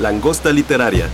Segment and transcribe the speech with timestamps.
[0.00, 1.08] Langosta literaria.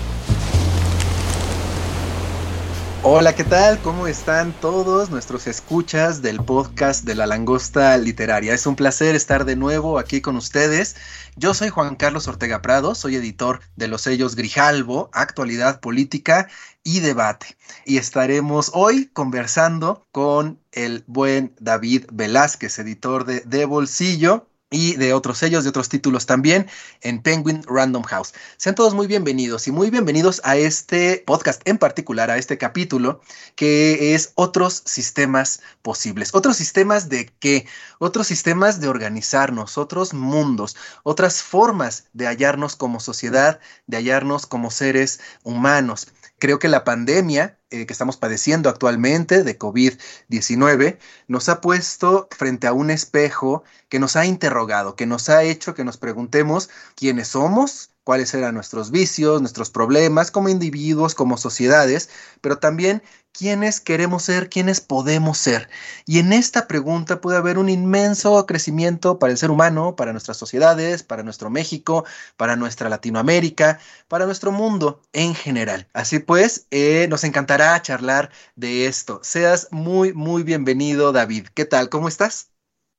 [3.03, 3.79] Hola, ¿qué tal?
[3.83, 8.55] ¿Cómo están todos nuestros escuchas del podcast de la langosta literaria?
[8.55, 10.97] Es un placer estar de nuevo aquí con ustedes.
[11.37, 16.49] Yo soy Juan Carlos Ortega Prado, soy editor de los sellos Grijalvo, Actualidad Política
[16.83, 17.59] y Debate.
[17.85, 25.13] Y estaremos hoy conversando con el buen David Velázquez, editor de De Bolsillo y de
[25.13, 26.69] otros sellos, de otros títulos también
[27.03, 28.33] en Penguin Random House.
[28.57, 33.21] Sean todos muy bienvenidos y muy bienvenidos a este podcast, en particular a este capítulo
[33.57, 36.35] que es otros sistemas posibles.
[36.35, 37.67] Otros sistemas de qué?
[37.99, 44.71] Otros sistemas de organizarnos, otros mundos, otras formas de hallarnos como sociedad, de hallarnos como
[44.71, 46.09] seres humanos.
[46.41, 52.67] Creo que la pandemia eh, que estamos padeciendo actualmente de COVID-19 nos ha puesto frente
[52.67, 57.29] a un espejo que nos ha interrogado, que nos ha hecho que nos preguntemos quiénes
[57.29, 62.09] somos, cuáles eran nuestros vicios, nuestros problemas como individuos, como sociedades,
[62.41, 63.03] pero también
[63.33, 65.69] quiénes queremos ser, quiénes podemos ser.
[66.07, 70.37] Y en esta pregunta puede haber un inmenso crecimiento para el ser humano, para nuestras
[70.37, 72.05] sociedades, para nuestro México,
[72.37, 73.79] para nuestra Latinoamérica,
[74.09, 75.89] para nuestro mundo en general.
[75.93, 79.21] Así pues, eh, nos encantará charlar de esto.
[79.23, 81.49] Seas muy, muy bienvenido, David.
[81.55, 81.89] ¿Qué tal?
[81.89, 82.50] ¿Cómo estás?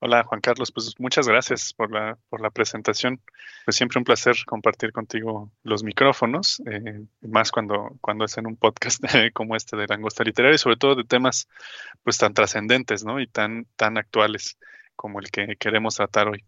[0.04, 3.22] Hola Juan Carlos, pues muchas gracias por la, por la presentación.
[3.66, 8.58] Pues siempre un placer compartir contigo los micrófonos, eh, más cuando, cuando es en un
[8.58, 11.48] podcast como este de Langosta Literaria y sobre todo de temas
[12.04, 13.20] pues tan trascendentes ¿no?
[13.20, 14.58] y tan, tan actuales
[14.95, 16.44] como el que queremos tratar hoy.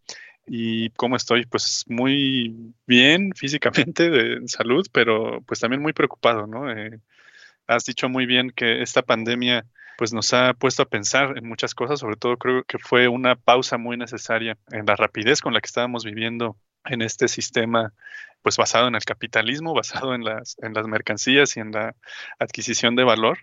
[0.47, 1.46] ¿Y cómo estoy?
[1.46, 6.72] Pues muy bien físicamente, de salud, pero pues también muy preocupado, ¿no?
[6.72, 7.00] Eh,
[7.68, 9.63] has dicho muy bien que esta pandemia
[10.03, 13.38] pues nos ha puesto a pensar en muchas cosas, sobre todo creo que fue una
[13.38, 17.94] pausa muy necesaria en la rapidez con la que estábamos viviendo en este sistema
[18.42, 21.96] pues basado en el capitalismo, basado en las, en las mercancías y en la
[22.38, 23.38] adquisición de valor.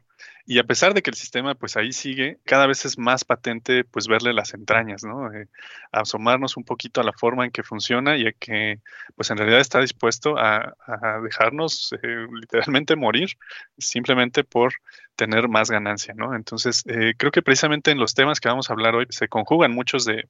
[0.47, 3.85] Y a pesar de que el sistema pues ahí sigue, cada vez es más patente
[3.85, 5.33] pues verle las entrañas, ¿no?
[5.33, 5.49] Eh,
[5.93, 8.81] asomarnos un poquito a la forma en que funciona y a que
[9.17, 10.75] pues en realidad está dispuesto a,
[11.23, 13.31] dejarnos eh, literalmente morir
[13.79, 14.73] simplemente por
[15.17, 16.35] tener más ganancia, ¿no?
[16.35, 19.73] Entonces, eh, creo que precisamente en los temas que vamos a hablar hoy se conjugan
[19.73, 20.29] muchos de,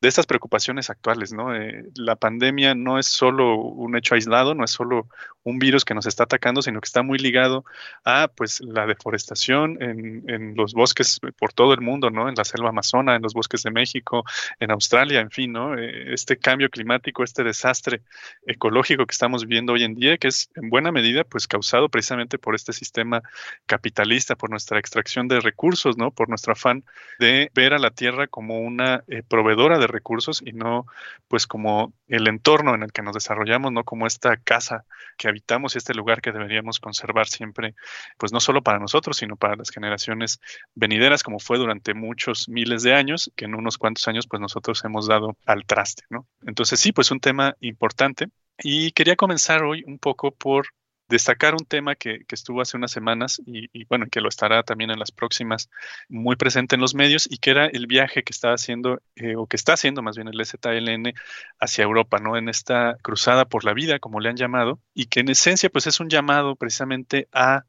[0.00, 1.48] de estas preocupaciones actuales, ¿no?
[1.96, 5.08] la pandemia no es solo un hecho aislado, no es solo
[5.42, 7.64] un virus que nos está atacando, sino que está muy ligado
[8.04, 12.28] a pues la deforestación en, los bosques por todo el mundo, ¿no?
[12.28, 14.24] En la selva amazona, en los bosques de México,
[14.60, 15.76] en Australia, en fin, ¿no?
[15.76, 18.02] Eh, este cambio climático, este desastre
[18.46, 22.38] ecológico que estamos viviendo hoy en día, que es en buena medida pues causado precisamente
[22.38, 23.22] por este sistema
[23.66, 26.10] capitalista, por nuestra extracción de recursos, ¿no?
[26.10, 26.84] Por nuestro afán
[27.18, 30.86] de ver a la tierra como una eh, proveedora de recursos y no
[31.28, 33.84] pues como el entorno en el que nos desarrollamos, ¿no?
[33.84, 34.84] Como esta casa
[35.16, 37.74] que habitamos y este lugar que deberíamos conservar siempre,
[38.16, 40.40] pues no solo para nosotros, sino para las generaciones
[40.74, 44.84] venideras, como fue durante muchos miles de años, que en unos cuantos años pues nosotros
[44.84, 46.26] hemos dado al traste, ¿no?
[46.46, 48.28] Entonces sí, pues un tema importante.
[48.60, 50.68] Y quería comenzar hoy un poco por
[51.08, 54.98] destacar un tema que, estuvo hace unas semanas y, bueno, que lo estará también en
[54.98, 55.70] las próximas
[56.08, 59.46] muy presente en los medios y que era el viaje que estaba haciendo eh, o
[59.46, 61.14] que está haciendo más bien el ZLN
[61.58, 62.36] hacia Europa, ¿no?
[62.36, 65.86] En esta cruzada por la vida, como le han llamado, y que en esencia pues
[65.86, 67.64] es un llamado precisamente a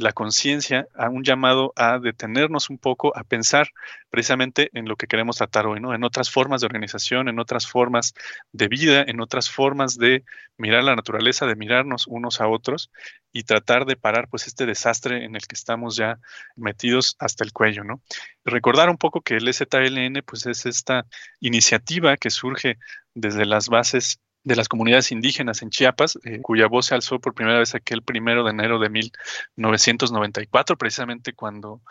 [0.00, 3.68] la conciencia a un llamado a detenernos un poco, a pensar
[4.08, 5.94] precisamente en lo que queremos tratar hoy, ¿no?
[5.94, 8.14] En otras formas de organización, en otras formas
[8.50, 10.24] de vida, en otras formas de
[10.56, 12.90] mirar la naturaleza, de mirarnos unos a otros
[13.30, 16.18] y tratar de parar pues este desastre en el que estamos ya
[16.56, 18.00] metidos hasta el cuello, ¿no?
[18.44, 21.06] Recordar un poco que el ZLN pues es esta
[21.40, 22.78] iniciativa que surge
[23.14, 27.34] desde las bases de las comunidades indígenas en Chiapas, eh, cuya voz se alzó por
[27.34, 31.82] primera vez aquel primero de enero de 1994, precisamente cuando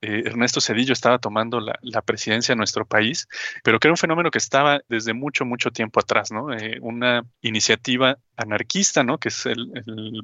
[0.00, 3.28] eh, Ernesto Cedillo estaba tomando la, presidencia de nuestro país,
[3.62, 6.52] pero que era un fenómeno que estaba desde mucho, mucho tiempo atrás, ¿no?
[6.54, 9.18] Eh, una iniciativa anarquista, ¿no?
[9.18, 9.72] Que es el,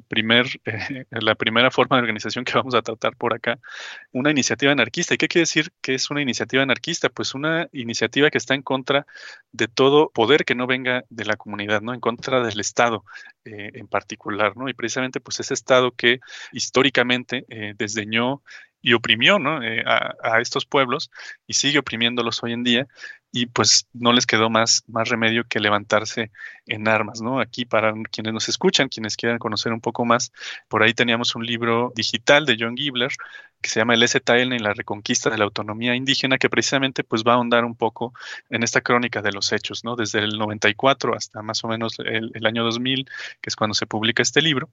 [0.07, 3.59] primer, eh, la primera forma de organización que vamos a tratar por acá.
[4.11, 5.13] Una iniciativa anarquista.
[5.13, 7.09] ¿Y qué quiere decir que es una iniciativa anarquista?
[7.09, 9.05] Pues una iniciativa que está en contra
[9.51, 11.93] de todo poder que no venga de la comunidad, ¿no?
[11.93, 13.03] En contra del Estado
[13.43, 14.69] eh, en particular, ¿no?
[14.69, 16.19] Y precisamente, pues ese Estado que
[16.51, 17.45] históricamente
[17.77, 18.41] desdeñó
[18.85, 19.61] y oprimió ¿no?
[19.85, 21.09] a, estos pueblos
[21.47, 22.87] y sigue oprimiéndolos hoy en día
[23.35, 26.31] y pues no les quedó más, más remedio que levantarse
[26.67, 27.41] en armas, ¿no?
[27.41, 30.31] Aquí para quienes nos escuchan, quienes quieran conocer un poco más,
[30.69, 33.11] por ahí teníamos un libro digital de John Gibler
[33.59, 37.23] que se llama El STL en la reconquista de la autonomía indígena, que precisamente pues
[37.27, 38.13] va a ahondar un poco
[38.49, 39.97] en esta crónica de los hechos, ¿no?
[39.97, 43.03] Desde el 94 hasta más o menos el, el año 2000,
[43.41, 44.69] que es cuando se publica este libro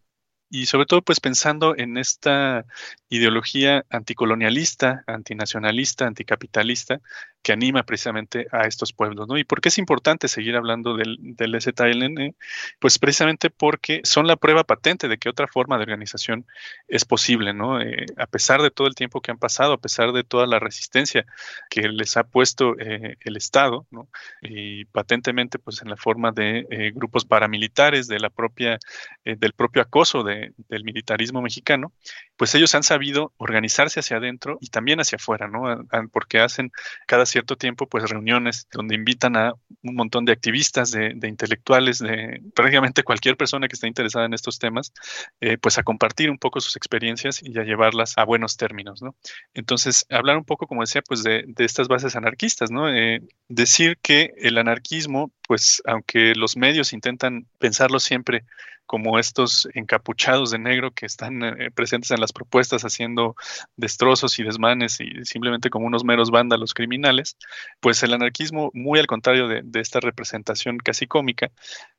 [0.53, 2.67] y sobre todo pues pensando en esta
[3.09, 7.01] ideología anticolonialista, antinacionalista, anticapitalista
[7.43, 9.37] que anima precisamente a estos pueblos, ¿no?
[9.37, 12.37] ¿Y por qué es importante seguir hablando del, del ZLN?
[12.79, 16.47] Pues precisamente porque son la prueba patente de que otra forma de organización
[16.87, 17.81] es posible, ¿no?
[17.81, 20.61] Eh, a pesar de todo el tiempo que han pasado, a pesar de toda la
[20.61, 21.27] resistencia
[21.69, 24.09] que les ha puesto eh, el Estado, ¿no?
[24.41, 28.79] Y patentemente, pues en la forma de eh, grupos paramilitares, de la propia,
[29.25, 31.93] del propio acoso de, del militarismo mexicano,
[32.37, 35.87] pues ellos han sabido organizarse hacia adentro y también hacia afuera, ¿no?
[36.13, 36.71] Porque hacen
[37.07, 39.53] cada cierto tiempo, pues reuniones donde invitan a
[39.83, 44.59] un montón de activistas, de, intelectuales, de prácticamente cualquier persona que esté interesada en estos
[44.59, 44.93] temas,
[45.41, 49.17] eh, pues a compartir un poco sus experiencias y a llevarlas a buenos términos, ¿no?
[49.55, 52.89] Entonces, hablar un poco, como decía, pues de, estas bases anarquistas, ¿no?
[52.89, 58.45] Eh, decir que el anarquismo, pues aunque los medios intentan pensarlo siempre
[58.93, 63.37] como estos encapuchados de negro que están eh, presentes en las propuestas haciendo
[63.75, 67.39] destrozos y desmanes y simplemente como unos meros vándalos criminales,
[67.81, 71.51] pues el anarquismo, muy al contrario de, esta representación casi cómica,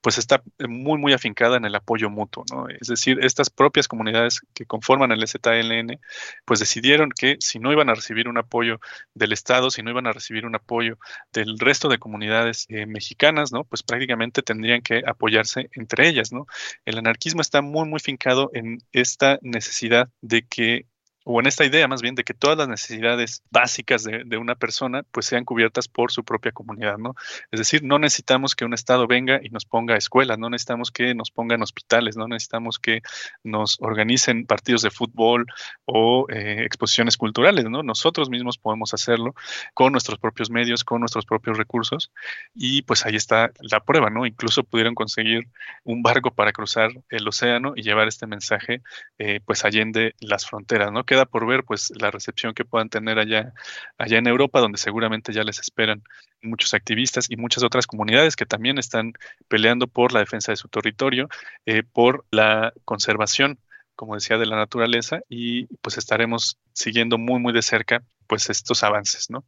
[0.02, 2.68] pues está muy, muy afincada en el apoyo mutuo, ¿no?
[2.70, 6.00] Es decir, estas propias comunidades que conforman el ZLN,
[6.46, 8.80] pues decidieron que si no iban a recibir un apoyo
[9.16, 11.00] del Estado, si no iban a recibir un apoyo
[11.32, 13.64] del resto de comunidades eh, mexicanas, ¿no?
[13.64, 16.46] Pues prácticamente tendrían que apoyarse entre ellas, ¿no?
[16.86, 20.86] El anarquismo está muy, muy fincado en esta necesidad de que
[21.24, 25.04] o en esta idea más bien de que todas las necesidades básicas de, una persona
[25.12, 27.16] pues sean cubiertas por su propia comunidad, ¿no?
[27.52, 31.14] Es decir, no necesitamos que un Estado venga y nos ponga escuelas, no necesitamos que
[31.14, 33.02] nos pongan hospitales, no necesitamos que
[33.44, 35.46] nos organicen partidos de fútbol
[35.86, 37.84] o eh, exposiciones culturales, ¿no?
[37.84, 39.36] Nosotros mismos podemos hacerlo
[39.74, 42.12] con nuestros propios medios, con nuestros propios recursos
[42.54, 44.26] y pues ahí está la prueba, ¿no?
[44.26, 45.48] Incluso pudieron conseguir
[45.84, 48.82] un barco para cruzar el océano y llevar este mensaje
[49.20, 51.06] eh, pues allende las fronteras, ¿no?
[51.14, 53.54] Queda por ver pues la recepción que puedan tener allá,
[54.00, 56.02] allá en Europa, donde seguramente ya les esperan
[56.42, 59.14] muchos activistas y muchas otras comunidades que también están
[59.48, 61.30] peleando por la defensa de su territorio,
[61.68, 63.60] eh, por la conservación,
[63.96, 68.84] como decía, de la naturaleza y pues estaremos siguiendo muy, muy de cerca pues estos
[68.84, 69.46] avances, ¿no?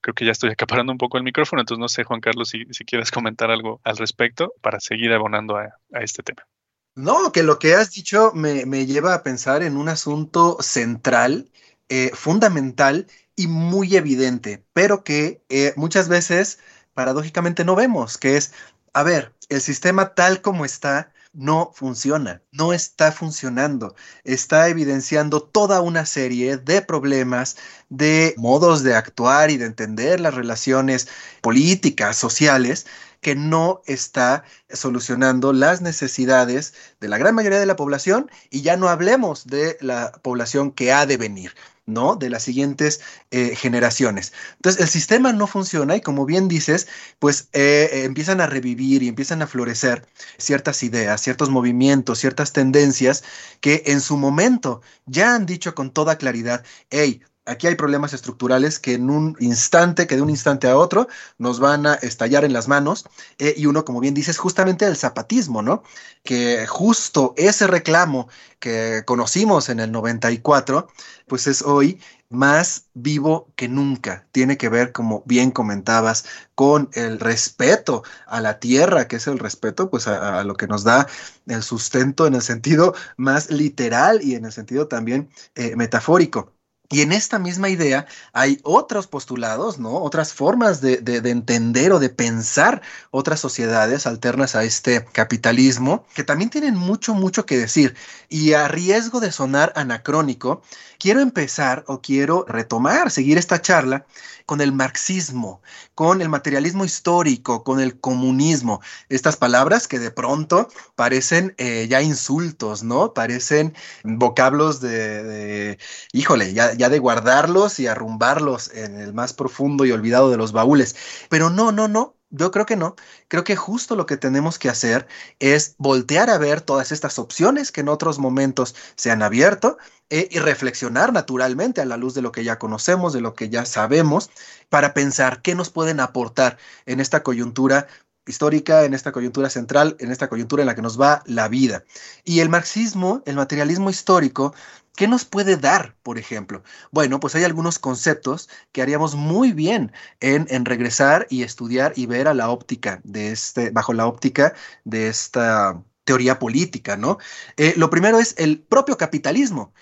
[0.00, 2.64] Creo que ya estoy acaparando un poco el micrófono, entonces no sé, Juan Carlos, si,
[2.70, 5.70] si quieres comentar algo al respecto para seguir abonando a
[6.00, 6.46] este tema.
[6.94, 11.50] No, que lo que has dicho me, lleva a pensar en un asunto central,
[11.88, 16.58] eh, fundamental y muy evidente, pero que eh, muchas veces
[16.92, 18.52] paradójicamente no vemos, que es,
[18.92, 23.94] a ver, el sistema tal como está no funciona, no está funcionando,
[24.24, 27.56] está evidenciando toda una serie de problemas,
[27.88, 31.08] de modos de actuar y de entender las relaciones
[31.40, 32.86] políticas, sociales,
[33.22, 38.76] que no está solucionando las necesidades de la gran mayoría de la población y ya
[38.76, 41.54] no hablemos de la población que ha de venir.
[41.84, 42.14] ¿no?
[42.14, 43.00] De las siguientes
[43.32, 44.32] eh, generaciones.
[44.56, 46.86] Entonces, el sistema no funciona y como bien dices,
[47.18, 50.06] pues eh, eh, empiezan a revivir y empiezan a florecer
[50.38, 53.24] ciertas ideas, ciertos movimientos, ciertas tendencias
[53.60, 58.78] que en su momento ya han dicho con toda claridad, hey, aquí hay problemas estructurales
[58.78, 61.08] que en un instante, que de un instante a otro,
[61.38, 63.04] nos van a estallar en las manos.
[63.38, 65.82] Eh, y uno, como bien dices, justamente el zapatismo, ¿no?
[66.22, 68.28] Que justo ese reclamo
[68.60, 70.88] que conocimos en el 94,
[71.26, 74.26] pues es hoy más vivo que nunca.
[74.32, 79.38] Tiene que ver, como bien comentabas, con el respeto a la tierra, que es el
[79.38, 81.06] respeto, pues, a, lo que nos da
[81.46, 86.52] el sustento en el sentido más literal y en el sentido también eh, metafórico
[86.92, 90.02] Y en esta misma idea hay otros postulados, ¿no?
[90.02, 96.50] Otras formas de, entender o de pensar otras sociedades alternas a este capitalismo que también
[96.50, 97.96] tienen mucho, mucho que decir.
[98.28, 100.62] Y a riesgo de sonar anacrónico,
[100.98, 104.04] quiero empezar o quiero retomar, seguir esta charla
[104.46, 105.62] con el marxismo,
[105.94, 108.80] con el materialismo histórico, con el comunismo.
[109.08, 113.14] Estas palabras que de pronto parecen eh, ya insultos, ¿no?
[113.14, 115.78] Parecen vocablos de,
[116.12, 120.52] híjole, ya, ya de guardarlos y arrumbarlos en el más profundo y olvidado de los
[120.52, 120.96] baúles.
[121.28, 122.96] Pero no, no, no, yo creo que no.
[123.28, 125.06] Creo que justo lo que tenemos que hacer
[125.38, 129.76] es voltear a ver todas estas opciones que en otros momentos se han abierto
[130.10, 133.50] eh, y reflexionar naturalmente a la luz de lo que ya conocemos, de lo que
[133.50, 134.30] ya sabemos,
[134.70, 137.86] para pensar qué nos pueden aportar en esta coyuntura
[138.26, 141.84] histórica, en esta coyuntura central, en esta coyuntura en la que nos va la vida.
[142.24, 144.54] Y el marxismo, el materialismo histórico,
[144.96, 146.62] ¿Qué nos puede dar, por ejemplo?
[146.90, 152.28] Bueno, pues hay algunos conceptos que haríamos muy bien en, regresar y estudiar y ver
[152.28, 157.18] a la óptica de este, bajo la óptica de esta teoría política, ¿no?
[157.56, 159.72] Eh, lo primero es el propio capitalismo.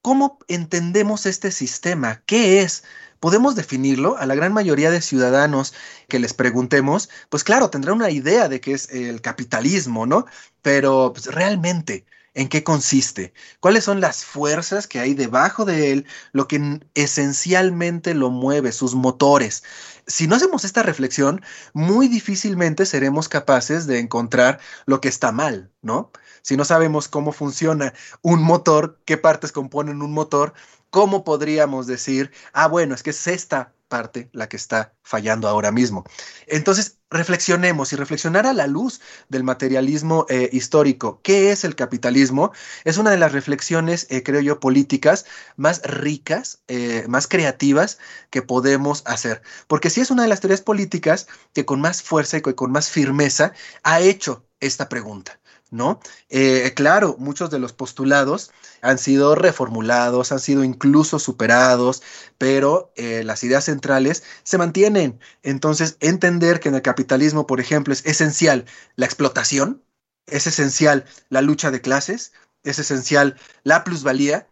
[0.00, 2.22] ¿Cómo entendemos este sistema?
[2.26, 2.84] ¿Qué es?
[3.22, 4.18] ¿Podemos definirlo?
[4.18, 5.74] A la gran mayoría de ciudadanos
[6.08, 10.26] que les preguntemos, pues claro, tendrán una idea de qué es el capitalismo, ¿no?
[10.60, 16.06] Pero pues, realmente, en qué consiste, cuáles son las fuerzas que hay debajo de él,
[16.32, 19.62] lo que esencialmente lo mueve, sus motores.
[20.08, 21.42] Si no hacemos esta reflexión,
[21.74, 26.10] muy difícilmente seremos capaces de encontrar lo que está mal, ¿no?
[26.42, 30.54] Si no sabemos cómo funciona un motor, qué partes componen un motor,
[30.92, 35.70] ¿cómo podríamos decir, ah, bueno, es que es esta parte la que está fallando ahora
[35.70, 36.04] mismo.
[36.46, 41.20] Entonces, reflexionemos y reflexionar a la luz del materialismo eh, histórico.
[41.22, 42.52] ¿Qué es el capitalismo?
[42.84, 47.98] Es una de las reflexiones, eh, creo yo, políticas más ricas, eh, más creativas
[48.30, 49.42] que podemos hacer.
[49.66, 52.88] Porque sí es una de las teorías políticas que con más fuerza y con más
[52.88, 55.41] firmeza ha hecho esta pregunta.
[55.72, 56.00] ¿No?
[56.28, 58.52] Eh, claro, muchos de los postulados
[58.82, 62.02] han sido reformulados, han sido incluso superados,
[62.38, 65.18] pero eh, las ideas centrales se mantienen.
[65.42, 69.82] Entonces, entender que en el capitalismo, por ejemplo, es esencial la explotación,
[70.26, 72.32] es esencial la lucha de clases,
[72.64, 74.46] es esencial la plusvalía,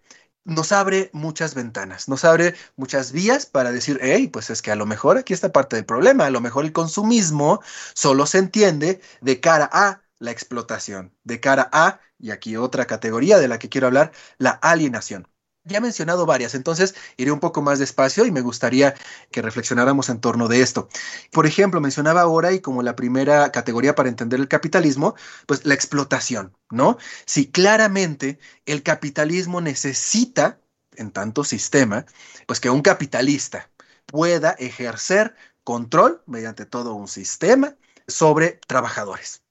[0.45, 4.77] nos abre muchas ventanas, nos abre muchas vías para decir, hey, pues es que a
[4.77, 7.61] lo mejor aquí está parte del problema, a lo mejor el consumismo
[7.95, 13.39] solo se entiende de cara a la explotación, de cara a, y aquí otra categoría
[13.39, 15.27] de la que quiero hablar, la alienación.
[15.65, 18.95] Ya he mencionado varias, entonces iré un poco más despacio y me gustaría
[19.31, 20.89] que reflexionáramos en torno de esto.
[21.33, 25.75] Por ejemplo, mencionaba ahora y como la primera categoría para entender el capitalismo, pues la
[25.75, 26.97] explotación, ¿no?
[27.27, 30.61] Si claramente el capitalismo necesita,
[30.97, 32.07] en tanto sistema,
[32.47, 33.71] pues que un capitalista
[34.07, 39.43] pueda ejercer control mediante todo un sistema sobre trabajadores.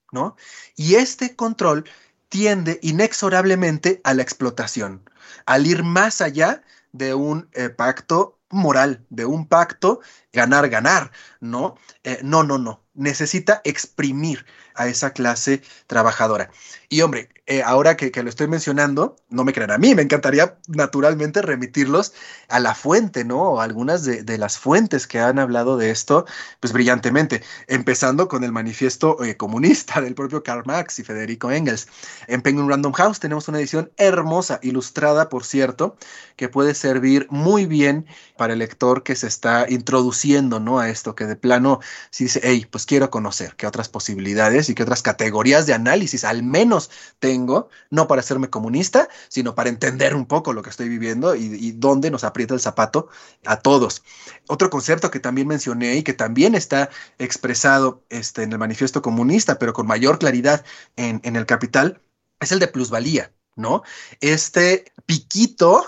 [0.76, 1.86] Y este control
[2.30, 5.10] tiende inexorablemente a la explotación,
[5.46, 10.02] al ir más allá de un eh, pacto moral, de un pacto
[10.34, 11.76] ganar-ganar, ¿no?
[12.04, 12.84] Eh, no, no, no.
[12.94, 14.46] Necesita exprimir
[14.76, 16.50] a esa clase trabajadora.
[16.90, 20.60] Y hombre, eh, ahora que, lo estoy mencionando, no me crean a mí, me encantaría
[20.68, 22.14] naturalmente remitirlos
[22.48, 23.42] a la fuente, ¿no?
[23.42, 26.26] O algunas de, las fuentes que han hablado de esto,
[26.60, 31.88] pues brillantemente, empezando con el manifiesto eh, comunista del propio Karl Marx y Federico Engels.
[32.28, 35.98] En Penguin Random House tenemos una edición hermosa, ilustrada, por cierto,
[36.36, 38.06] que puede servir muy bien
[38.38, 40.19] para el lector que se está introduciendo,
[40.60, 40.80] ¿no?
[40.80, 41.80] A esto, que de plano,
[42.12, 46.24] si dice, hey, pues quiero conocer qué otras posibilidades y qué otras categorías de análisis
[46.24, 50.90] al menos tengo, no para hacerme comunista, sino para entender un poco lo que estoy
[50.90, 53.10] viviendo y, dónde nos aprieta el zapato
[53.46, 54.04] a todos.
[54.48, 59.60] Otro concepto que también mencioné y que también está expresado este, en el manifiesto comunista,
[59.60, 62.02] pero con mayor claridad en, en el capital,
[62.40, 63.32] es el de plusvalía.
[63.56, 63.84] ¿no?
[64.22, 65.86] Este piquito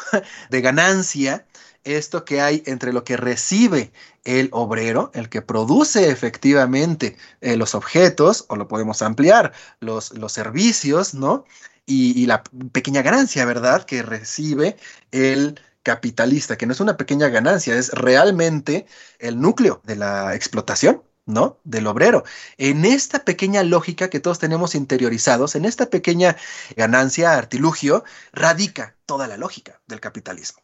[0.49, 1.47] de ganancia
[1.83, 3.91] esto que hay entre lo que recibe
[4.23, 10.31] el obrero, el que produce efectivamente eh, los objetos, o lo podemos ampliar, los, los
[10.31, 11.45] servicios, ¿no?
[11.85, 13.83] Y, la pequeña ganancia, ¿verdad?
[13.83, 14.77] Que recibe
[15.11, 18.85] el capitalista, que no es una pequeña ganancia, es realmente
[19.19, 21.03] el núcleo de la explotación.
[21.27, 21.59] ¿no?
[21.63, 22.23] Del obrero.
[22.57, 26.35] En esta pequeña lógica que todos tenemos interiorizados, en esta pequeña
[26.75, 30.61] ganancia, artilugio, radica toda la lógica del capitalismo.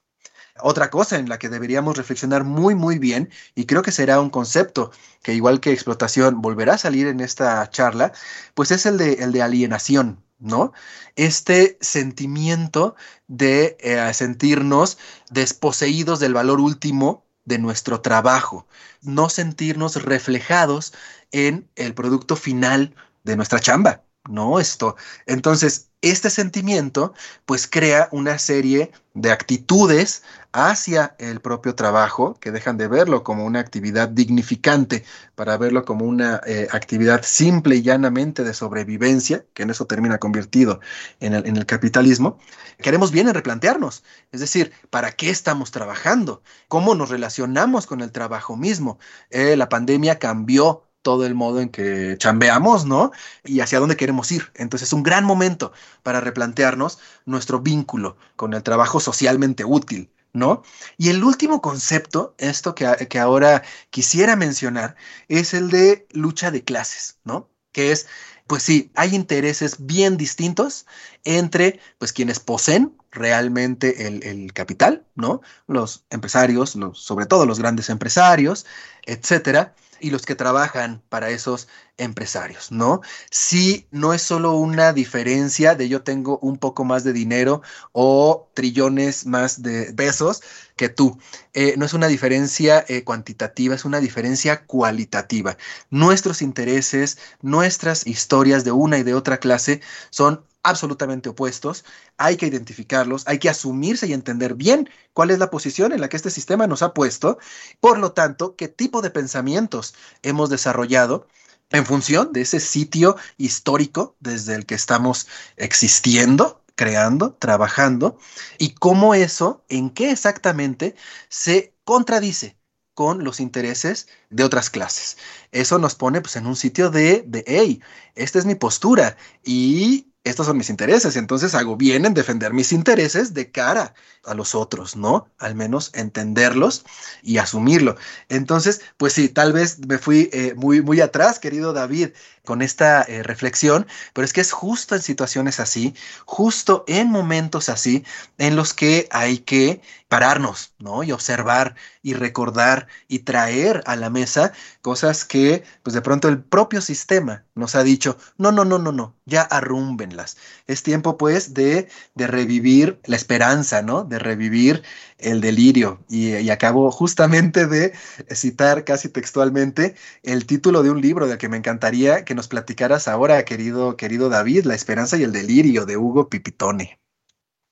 [0.61, 4.29] Otra cosa en la que deberíamos reflexionar muy, muy bien, y creo que será un
[4.29, 4.91] concepto
[5.23, 8.11] que igual que explotación volverá a salir en esta charla,
[8.53, 10.73] pues es el de, el de alienación, ¿no?
[11.15, 12.95] Este sentimiento
[13.27, 14.97] de eh, sentirnos
[15.29, 18.67] desposeídos del valor último de nuestro trabajo,
[19.01, 20.93] no sentirnos reflejados
[21.31, 24.59] en el producto final de nuestra chamba, ¿no?
[24.59, 24.95] Esto.
[25.25, 27.13] Entonces, este sentimiento
[27.45, 33.45] pues crea una serie de actitudes hacia el propio trabajo que dejan de verlo como
[33.45, 35.03] una actividad dignificante
[35.35, 40.17] para verlo como una eh, actividad simple y llanamente de sobrevivencia, que en eso termina
[40.19, 40.79] convertido
[41.19, 42.37] en el, en el capitalismo,
[42.79, 46.41] queremos bien en replantearnos, es decir, ¿para qué estamos trabajando?
[46.67, 48.99] ¿Cómo nos relacionamos con el trabajo mismo?
[49.29, 53.13] Eh, la pandemia cambió todo el modo en que chambeamos, ¿no?
[53.45, 54.51] Y hacia dónde queremos ir.
[54.55, 55.71] Entonces es un gran momento
[56.03, 60.63] para replantearnos nuestro vínculo con el trabajo socialmente útil, ¿no?
[60.97, 64.97] Y el último concepto, esto que, que ahora quisiera mencionar,
[65.29, 67.49] es el de lucha de clases, ¿no?
[67.71, 68.07] Que es
[68.45, 70.85] pues sí, hay intereses bien distintos
[71.23, 75.41] entre pues quienes poseen realmente el, el, capital, ¿no?
[75.67, 78.65] Los empresarios, los, sobre todo los grandes empresarios,
[79.05, 83.01] etcétera, y los que trabajan para esos empresarios, ¿no?
[83.31, 87.61] Si no es solo una diferencia de yo tengo un poco más de dinero
[87.91, 90.41] o trillones más de pesos
[90.75, 91.17] que tú.
[91.53, 95.57] Eh, no es una diferencia eh, cuantitativa, es una diferencia cualitativa.
[95.89, 101.85] Nuestros intereses, nuestras historias de una y de otra clase son absolutamente opuestos,
[102.17, 106.09] hay que identificarlos, hay que asumirse y entender bien cuál es la posición en la
[106.09, 107.37] que este sistema nos ha puesto,
[107.79, 111.27] por lo tanto, qué tipo de pensamientos hemos desarrollado
[111.69, 118.17] en función de ese sitio histórico desde el que estamos existiendo, creando, trabajando,
[118.57, 120.95] y cómo eso, en qué exactamente
[121.29, 122.57] se contradice
[122.93, 125.17] con los intereses de otras clases.
[125.51, 127.81] Eso nos pone pues, en un sitio de, de, hey,
[128.15, 132.71] esta es mi postura y estos son mis intereses, entonces hago bien en defender mis
[132.71, 133.93] intereses de cara
[134.23, 135.29] a los otros, ¿no?
[135.37, 136.85] Al menos entenderlos
[137.23, 137.95] y asumirlo.
[138.29, 142.09] Entonces, pues sí, tal vez me fui eh, muy, muy atrás, querido David,
[142.47, 145.93] con esta eh, reflexión, pero es que es justo en situaciones así,
[146.25, 148.05] justo en momentos así,
[148.37, 151.03] en los que hay que pararnos, ¿no?
[151.03, 156.41] Y observar y recordar y traer a la mesa cosas que, pues de pronto el
[156.41, 160.37] propio sistema nos ha dicho, no, no, no, no, no, ya arrúmbenlas.
[160.67, 164.05] Es tiempo, pues, de, de revivir la esperanza, ¿no?
[164.05, 164.83] De revivir
[165.19, 166.03] el delirio.
[166.09, 167.93] Y, acabo justamente de
[168.31, 173.07] citar casi textualmente el título de un libro del que me encantaría que nos platicaras
[173.07, 176.99] ahora, querido, querido David, La esperanza y el delirio de Hugo Pipitone.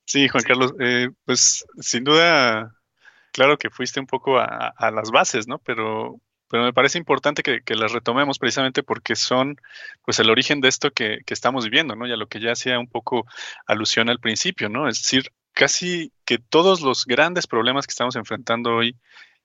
[0.06, 2.72] Sí, Juan Carlos, eh, pues sin duda,
[3.32, 5.58] claro que fuiste un poco a, las bases, ¿no?
[5.58, 9.56] Pero, pero me parece importante que, las retomemos precisamente porque son
[10.04, 12.06] pues el origen de esto que, que, estamos viviendo, ¿no?
[12.06, 13.26] Y a lo que ya hacía un poco
[13.66, 14.88] alusión al principio, ¿no?
[14.88, 18.94] Es decir, casi que todos los grandes problemas que estamos enfrentando hoy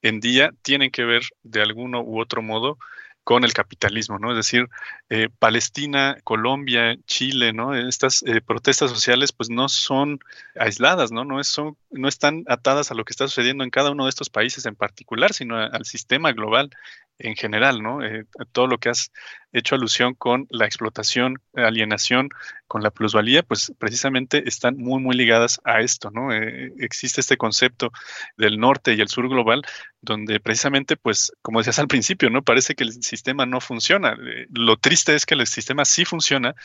[0.01, 2.77] en día tienen que ver de alguno u otro modo
[3.23, 4.31] con el capitalismo, ¿no?
[4.31, 4.67] Es decir,
[5.09, 7.75] eh, Palestina, Colombia, Chile, ¿no?
[7.75, 10.19] Estas eh, protestas sociales, pues no son
[10.59, 11.23] aisladas, ¿no?
[11.23, 14.75] No, están atadas a lo que está sucediendo en cada uno de estos países en
[14.75, 16.71] particular, sino al sistema global
[17.19, 18.03] en general, ¿no?
[18.03, 19.11] Eh, todo lo que has
[19.51, 22.29] hecho alusión con la explotación, alienación,
[22.67, 26.33] con la plusvalía, pues precisamente están muy, muy ligadas a esto, ¿no?
[26.33, 27.91] Eh, existe este concepto
[28.37, 29.63] del norte y el sur global,
[30.01, 32.43] donde precisamente, pues, como decías al principio, ¿no?
[32.43, 34.13] Parece que el sistema no funciona.
[34.13, 36.55] Eh, lo triste es que el sistema sí funciona,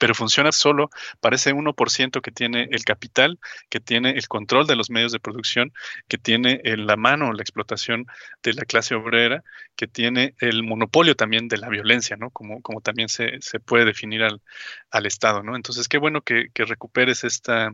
[0.00, 0.88] pero funciona solo
[1.20, 5.20] para ese 1% que tiene el capital, que tiene el control de los medios de
[5.20, 5.74] producción,
[6.08, 8.06] que tiene en la mano la explotación
[8.42, 9.44] de la clase obrera,
[9.76, 12.30] que tiene el monopolio también de la violencia, ¿no?
[12.30, 14.40] Como, como también se, se puede definir al,
[14.90, 15.54] al, Estado, ¿no?
[15.54, 17.70] Entonces, qué bueno que, que, recuperes esta,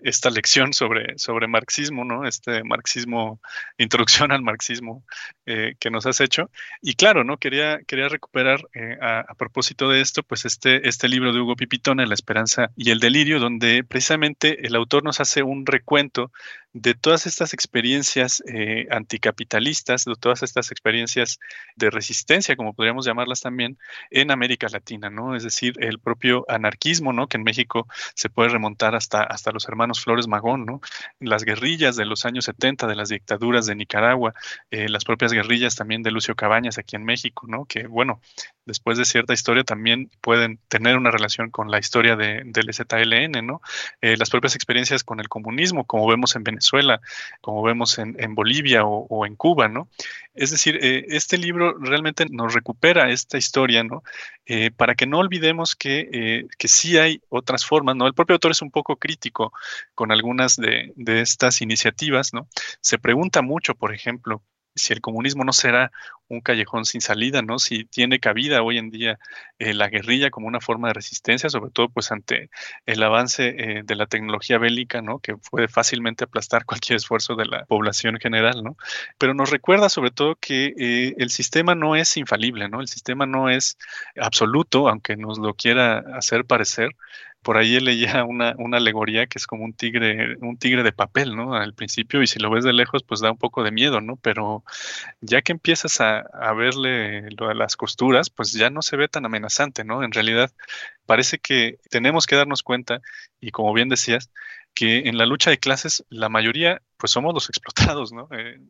[0.00, 2.26] esta lección sobre, sobre marxismo, ¿no?
[2.26, 3.40] Este marxismo,
[3.78, 5.02] introducción al marxismo
[5.46, 6.50] eh, que nos has hecho.
[6.82, 7.38] Y claro, ¿no?
[7.38, 11.96] Quería, quería recuperar eh, a, propósito de esto, pues este, este libro de Hugo Pitón,
[11.96, 16.30] La esperanza y el delirio, donde precisamente el autor nos hace un recuento
[16.72, 21.40] de todas estas experiencias eh, anticapitalistas, de todas estas experiencias
[21.74, 23.76] de resistencia, como podríamos llamarlas también,
[24.10, 25.34] en América Latina, ¿no?
[25.34, 27.26] Es decir, el propio anarquismo, ¿no?
[27.26, 30.80] Que en México se puede remontar hasta, hasta los hermanos Flores Magón, ¿no?
[31.18, 34.34] Las guerrillas de los años 70, de las dictaduras de Nicaragua,
[34.70, 37.64] eh, las propias guerrillas también de Lucio Cabañas aquí en México, ¿no?
[37.64, 38.20] Que, bueno,
[38.64, 43.44] después de cierta historia también pueden tener una relación con la historia de, del ZLN,
[43.44, 43.60] ¿no?
[44.00, 47.00] Eh, las propias experiencias con el comunismo, como vemos en Venezuela,
[47.40, 49.88] como vemos en, Bolivia o, en Cuba, ¿no?
[50.34, 54.02] Es decir, eh, este libro realmente nos recupera esta historia, ¿no?
[54.46, 57.96] Eh, para que no olvidemos que, que sí hay otras formas.
[58.00, 59.52] El propio autor es un poco crítico
[59.94, 62.30] con algunas de, estas iniciativas.
[62.80, 64.42] Se pregunta mucho, por ejemplo,
[64.80, 65.92] si el comunismo no será
[66.30, 67.58] un callejón sin salida, ¿no?
[67.58, 69.18] Si tiene cabida hoy en día
[69.58, 72.50] eh, la guerrilla como una forma de resistencia, sobre todo pues ante
[72.86, 75.18] el avance eh, de la tecnología bélica, ¿no?
[75.18, 78.76] Que puede fácilmente aplastar cualquier esfuerzo de la población general, ¿no?
[79.18, 82.80] Pero nos recuerda sobre todo que eh, el sistema no es infalible, ¿no?
[82.80, 83.76] El sistema no es
[84.16, 86.94] absoluto, aunque nos lo quiera hacer parecer
[87.42, 91.36] por ahí leía una, una, alegoría que es como un tigre, un tigre de papel,
[91.36, 91.54] ¿no?
[91.54, 94.16] Al principio, y si lo ves de lejos, pues da un poco de miedo, ¿no?
[94.16, 94.64] Pero
[95.20, 99.08] ya que empiezas a, a verle lo de las costuras, pues ya no se ve
[99.08, 100.04] tan amenazante, ¿no?
[100.04, 100.52] En realidad,
[101.06, 103.00] parece que tenemos que darnos cuenta,
[103.40, 104.30] y como bien decías,
[104.74, 108.28] que en la lucha de clases, la mayoría, pues somos los explotados, ¿no?
[108.32, 108.60] Eh,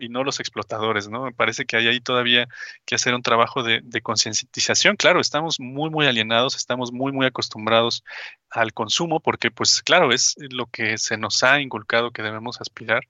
[0.00, 1.24] y no los explotadores, ¿no?
[1.24, 2.48] Me parece que hay ahí todavía
[2.84, 4.96] que hacer un trabajo de, de concientización.
[4.96, 8.02] Claro, estamos muy, muy alienados, estamos muy, muy acostumbrados
[8.50, 13.02] al consumo, porque pues claro, es lo que se nos ha inculcado que debemos aspirar,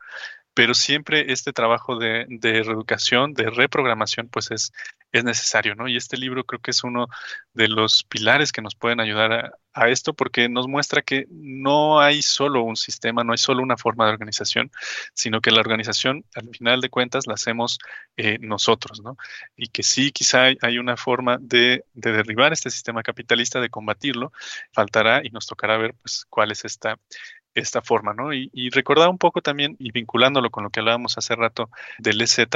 [0.54, 4.72] pero siempre este trabajo de, de reeducación, de reprogramación, pues es,
[5.12, 5.88] es necesario, ¿no?
[5.88, 7.08] Y este libro creo que es uno
[7.54, 12.00] de los pilares que nos pueden ayudar a, a, esto porque nos muestra que no
[12.00, 14.70] hay solo un sistema, no hay solo una forma de organización,
[15.14, 17.78] sino que la organización, al final de cuentas, la hacemos
[18.16, 19.16] eh, nosotros, ¿no?
[19.56, 24.32] Y que sí, quizá hay una forma de, de, derribar este sistema capitalista, de combatirlo,
[24.72, 26.98] faltará y nos tocará ver, pues, cuál es esta
[27.54, 28.32] esta forma, ¿no?
[28.32, 32.20] Y, y recordar un poco también, y vinculándolo con lo que hablábamos hace rato del
[32.20, 32.46] EZ,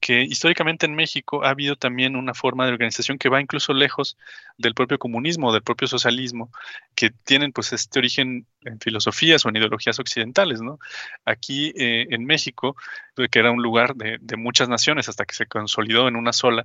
[0.00, 4.16] que históricamente en México ha habido también una forma de organización que va incluso lejos
[4.56, 6.50] del propio comunismo, del propio socialismo,
[6.94, 10.78] que tienen pues este origen en filosofías o en ideologías occidentales, ¿no?
[11.26, 12.76] Aquí eh, en México,
[13.14, 16.64] que era un lugar de, de, muchas naciones hasta que se consolidó en una sola,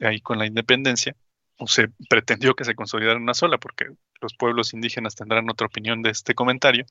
[0.00, 1.16] ahí con la independencia,
[1.58, 3.86] o se pretendió que se consolidara en una sola, porque
[4.20, 6.86] los pueblos indígenas tendrán otra opinión de este comentario,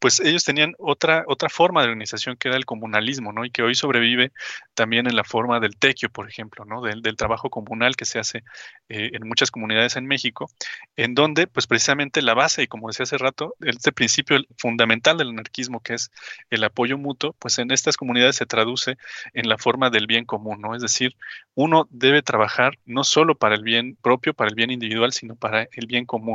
[0.00, 3.44] pues ellos tenían otra, otra forma de organización que era el comunalismo, ¿no?
[3.44, 4.32] Y que hoy sobrevive
[4.74, 6.80] también en la forma del tequio, por ejemplo, ¿no?
[6.80, 8.42] Del, del trabajo comunal que se hace
[8.88, 10.50] eh, en muchas comunidades en México,
[10.96, 15.28] en donde, pues precisamente la base, y como decía hace rato, este principio fundamental del
[15.28, 16.10] anarquismo, que es
[16.48, 18.96] el apoyo mutuo, pues en estas comunidades se traduce
[19.34, 20.74] en la forma del bien común, ¿no?
[20.74, 21.14] Es decir,
[21.54, 25.68] uno debe trabajar no solo para el bien propio, para el bien individual, sino para
[25.72, 26.30] el bien común.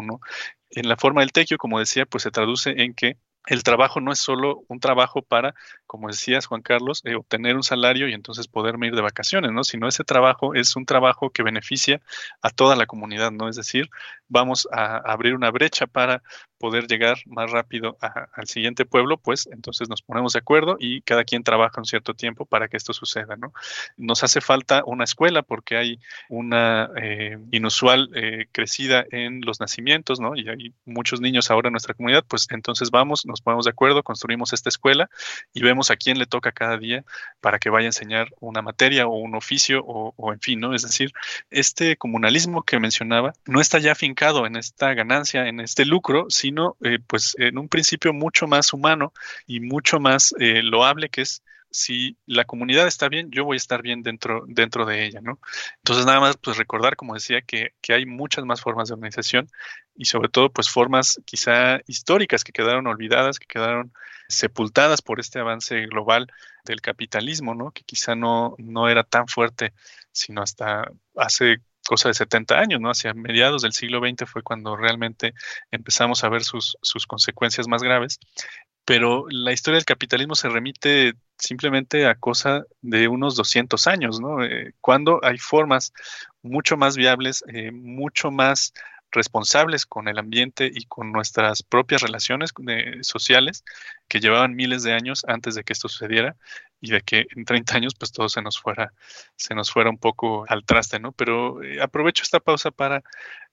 [0.70, 4.12] En la forma del tequio, como decía, pues se traduce en que el trabajo no
[4.12, 5.54] es solo un trabajo para,
[5.86, 9.64] como decías Juan Carlos, eh, obtener un salario y entonces poderme ir de vacaciones, ¿no?
[9.64, 12.02] Sino ese trabajo es un trabajo que beneficia
[12.42, 13.48] a toda la comunidad, ¿no?
[13.48, 13.90] Es decir,
[14.28, 16.22] vamos a abrir una brecha para
[16.58, 21.02] poder llegar más rápido a, al siguiente pueblo, pues entonces nos ponemos de acuerdo y
[21.02, 23.54] cada quien trabaja un cierto tiempo para que esto suceda, ¿no?
[23.98, 30.20] Nos hace falta una escuela porque hay una eh, inusual eh, crecida en los nacimientos,
[30.20, 30.36] ¿no?
[30.36, 34.02] Y hay muchos niños ahora en nuestra comunidad, pues entonces vamos, nos ponemos de acuerdo,
[34.04, 35.10] construimos esta escuela
[35.54, 37.04] y vemos a quién le toca cada día
[37.42, 40.74] para que vaya a enseñar una materia o un oficio o, o en fin, ¿no?
[40.74, 41.12] Es decir,
[41.50, 43.94] este comunalismo que mencionaba no está ya
[44.46, 49.14] en esta ganancia, en este lucro, sino eh, pues en un principio mucho más humano
[49.46, 53.58] y mucho más eh, loable que es si la comunidad está bien, yo voy a
[53.58, 55.40] estar bien dentro, dentro de ella, ¿no?
[55.78, 59.50] Entonces nada más pues recordar, como decía, que, que hay muchas más formas de organización
[59.94, 63.92] y sobre todo pues formas quizá históricas que quedaron olvidadas, que quedaron
[64.30, 66.28] sepultadas por este avance global
[66.64, 67.72] del capitalismo, ¿no?
[67.72, 69.74] Que quizá no, no era tan fuerte,
[70.14, 72.90] sino hasta hace cosa de 70 años, ¿no?
[72.90, 75.34] Hacia mediados del siglo XX fue cuando realmente
[75.72, 78.20] empezamos a ver sus, sus consecuencias más graves.
[78.86, 84.44] Pero la historia del capitalismo se remite simplemente a cosa de unos 200 años, ¿no?
[84.44, 85.92] Eh, cuando hay formas
[86.44, 88.74] mucho más viables, eh, mucho más
[89.16, 93.64] responsables con el ambiente y con nuestras propias relaciones eh, sociales
[94.08, 96.36] que llevaban miles de años antes de que esto sucediera
[96.82, 98.94] y de que en 30 años pues todo se nos fuera
[99.36, 101.12] se nos fuera un poco al traste, ¿no?
[101.14, 103.04] Pero eh, aprovecho esta pausa para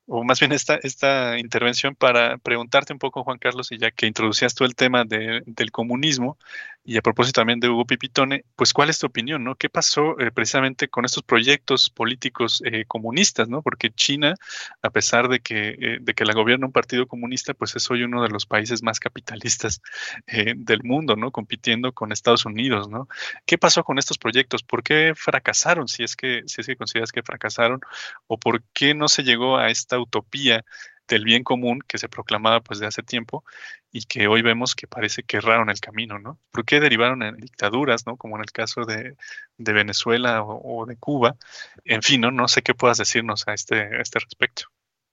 [0.07, 4.07] o más bien esta, esta intervención para preguntarte un poco, Juan Carlos, y ya que
[4.07, 6.39] introducías tú el tema de, del comunismo,
[6.85, 9.55] y a propósito también de Hugo Pipitone, pues cuál es tu opinión, ¿no?
[9.55, 13.63] ¿Qué pasó eh, precisamente con estos proyectos políticos eh, comunistas, ¿no?
[13.63, 14.35] Porque China,
[14.83, 18.03] a pesar de que, eh, de que la gobierna un partido comunista, pues es hoy
[18.03, 19.81] uno de los países más capitalistas
[20.27, 21.31] del mundo, ¿no?
[21.31, 23.09] Compitiendo con Estados Unidos, ¿no?
[23.47, 24.63] ¿Qué pasó con estos proyectos?
[24.63, 25.89] ¿Por qué fracasaron?
[25.89, 27.81] Si es que, si es que consideras que fracasaron,
[28.27, 30.65] o por qué no se llegó a esta utopía
[31.09, 33.45] del bien común que se proclamaba pues de hace tiempo
[33.91, 36.39] y que hoy vemos que parece que erraron el camino, ¿no?
[36.51, 38.17] ¿Por qué derivaron en dictaduras, ¿no?
[38.17, 39.17] Como en el caso de,
[39.59, 41.37] Venezuela o, de Cuba.
[41.85, 42.31] En fin, ¿no?
[42.31, 44.67] No sé qué puedas decirnos a este, a este respecto.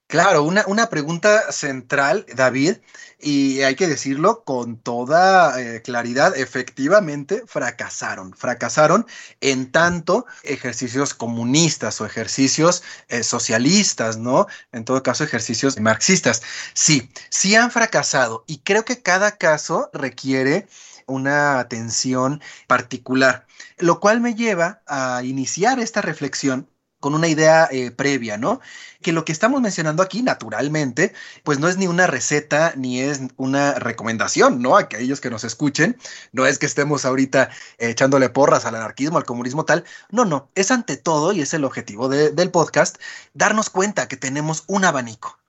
[0.10, 2.78] Claro, una, una, pregunta central, David,
[3.20, 9.06] y hay que decirlo con toda eh, claridad, efectivamente fracasaron, fracasaron
[9.40, 14.48] en tanto ejercicios comunistas o ejercicios eh, socialistas, ¿no?
[14.72, 16.42] En todo caso, ejercicios marxistas.
[16.74, 20.68] Sí, sí han fracasado y creo que cada caso requiere
[21.06, 23.46] una atención particular,
[23.78, 26.68] lo cual me lleva a iniciar esta reflexión
[27.00, 28.60] con una idea eh, previa, ¿no?
[29.02, 33.22] Que lo que estamos mencionando aquí, naturalmente, pues no es ni una receta ni es
[33.38, 34.76] una recomendación, ¿no?
[34.76, 35.98] A aquellos que nos escuchen,
[36.34, 40.72] no es que estemos ahorita echándole porras al anarquismo, al comunismo tal, no, no, es
[40.72, 42.98] ante todo, y es el objetivo del podcast,
[43.34, 45.40] darnos cuenta que tenemos un abanico,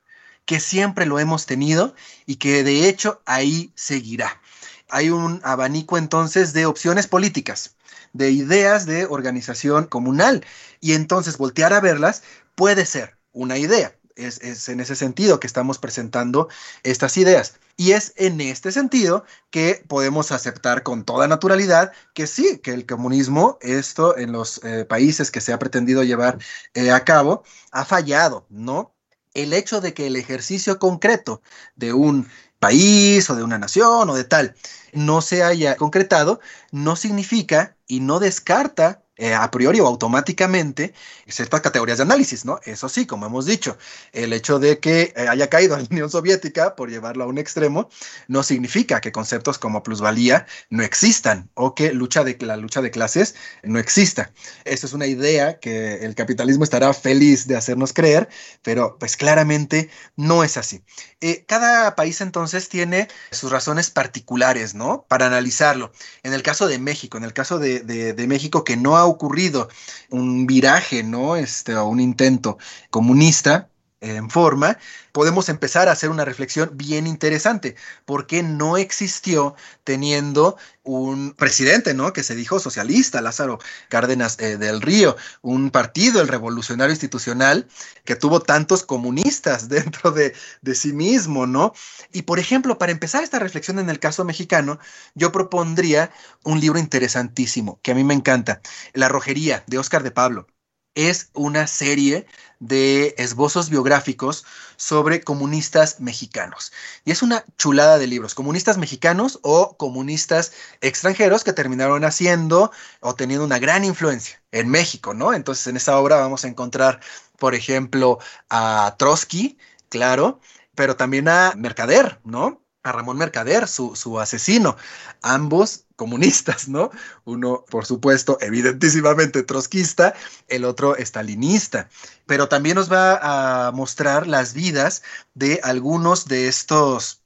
[0.44, 1.94] que siempre lo hemos tenido
[2.26, 4.40] y que de hecho ahí seguirá.
[4.88, 7.76] Hay un abanico entonces de opciones políticas
[8.12, 10.44] de ideas de organización comunal.
[10.80, 12.22] Y entonces voltear a verlas
[12.54, 13.94] puede ser una idea.
[14.16, 16.48] Es, en ese sentido que estamos presentando
[16.82, 17.54] estas ideas.
[17.76, 22.84] Y es en este sentido que podemos aceptar con toda naturalidad que sí, que el
[22.84, 26.38] comunismo, esto en los eh, países que se ha pretendido llevar
[26.74, 28.94] eh, a cabo, ha fallado, ¿no?
[29.32, 31.40] El hecho de que el ejercicio concreto
[31.76, 32.28] de un
[32.60, 34.54] país o de una nación o de tal
[34.92, 36.40] no se haya concretado,
[36.72, 40.94] no significa y no descarta eh, a priori o automáticamente
[41.28, 42.58] ciertas categorías de análisis, ¿no?
[42.64, 43.76] Eso sí, como hemos dicho,
[44.12, 47.90] el hecho de que eh, haya caído la Unión Soviética, por llevarlo a un extremo,
[48.28, 52.90] no significa que conceptos como plusvalía no existan o que lucha de, la lucha de
[52.90, 54.32] clases no exista.
[54.64, 58.30] Esa es una idea que el capitalismo estará feliz de hacernos creer,
[58.62, 60.82] pero pues claramente no es así.
[61.20, 65.04] Eh, cada país entonces tiene sus razones particulares, ¿no?
[65.08, 65.92] Para analizarlo.
[66.22, 69.68] En el caso de México, en el caso de, de México que no ha ocurrido
[70.10, 71.36] un viraje, ¿no?
[71.36, 72.58] Este, o un intento
[72.90, 73.69] comunista
[74.00, 74.78] en forma,
[75.12, 82.12] podemos empezar a hacer una reflexión bien interesante, porque no existió teniendo un presidente, ¿no?
[82.12, 83.58] Que se dijo socialista, Lázaro
[83.88, 87.68] Cárdenas eh, del Río, un partido, el revolucionario institucional,
[88.04, 91.72] que tuvo tantos comunistas dentro de, de sí mismo, ¿no?
[92.12, 94.78] Y por ejemplo, para empezar esta reflexión en el caso mexicano,
[95.14, 96.10] yo propondría
[96.44, 98.60] un libro interesantísimo, que a mí me encanta,
[98.94, 100.46] La Rojería, de Oscar de Pablo
[100.94, 102.26] es una serie
[102.58, 104.44] de esbozos biográficos
[104.76, 106.72] sobre comunistas mexicanos.
[107.04, 113.14] Y es una chulada de libros, comunistas mexicanos o comunistas extranjeros que terminaron haciendo o
[113.14, 115.32] teniendo una gran influencia en México, ¿no?
[115.32, 117.00] Entonces en esa obra vamos a encontrar,
[117.38, 118.18] por ejemplo,
[118.50, 120.40] a Trotsky, claro,
[120.74, 122.62] pero también a Mercader, ¿no?
[122.82, 124.76] A Ramón Mercader, su, su asesino.
[125.22, 126.90] Ambos comunistas, ¿no?
[127.24, 130.14] Uno, por supuesto, evidentísimamente trotskista,
[130.48, 131.90] el otro estalinista,
[132.24, 135.02] pero también nos va a mostrar las vidas
[135.34, 137.19] de algunos de estos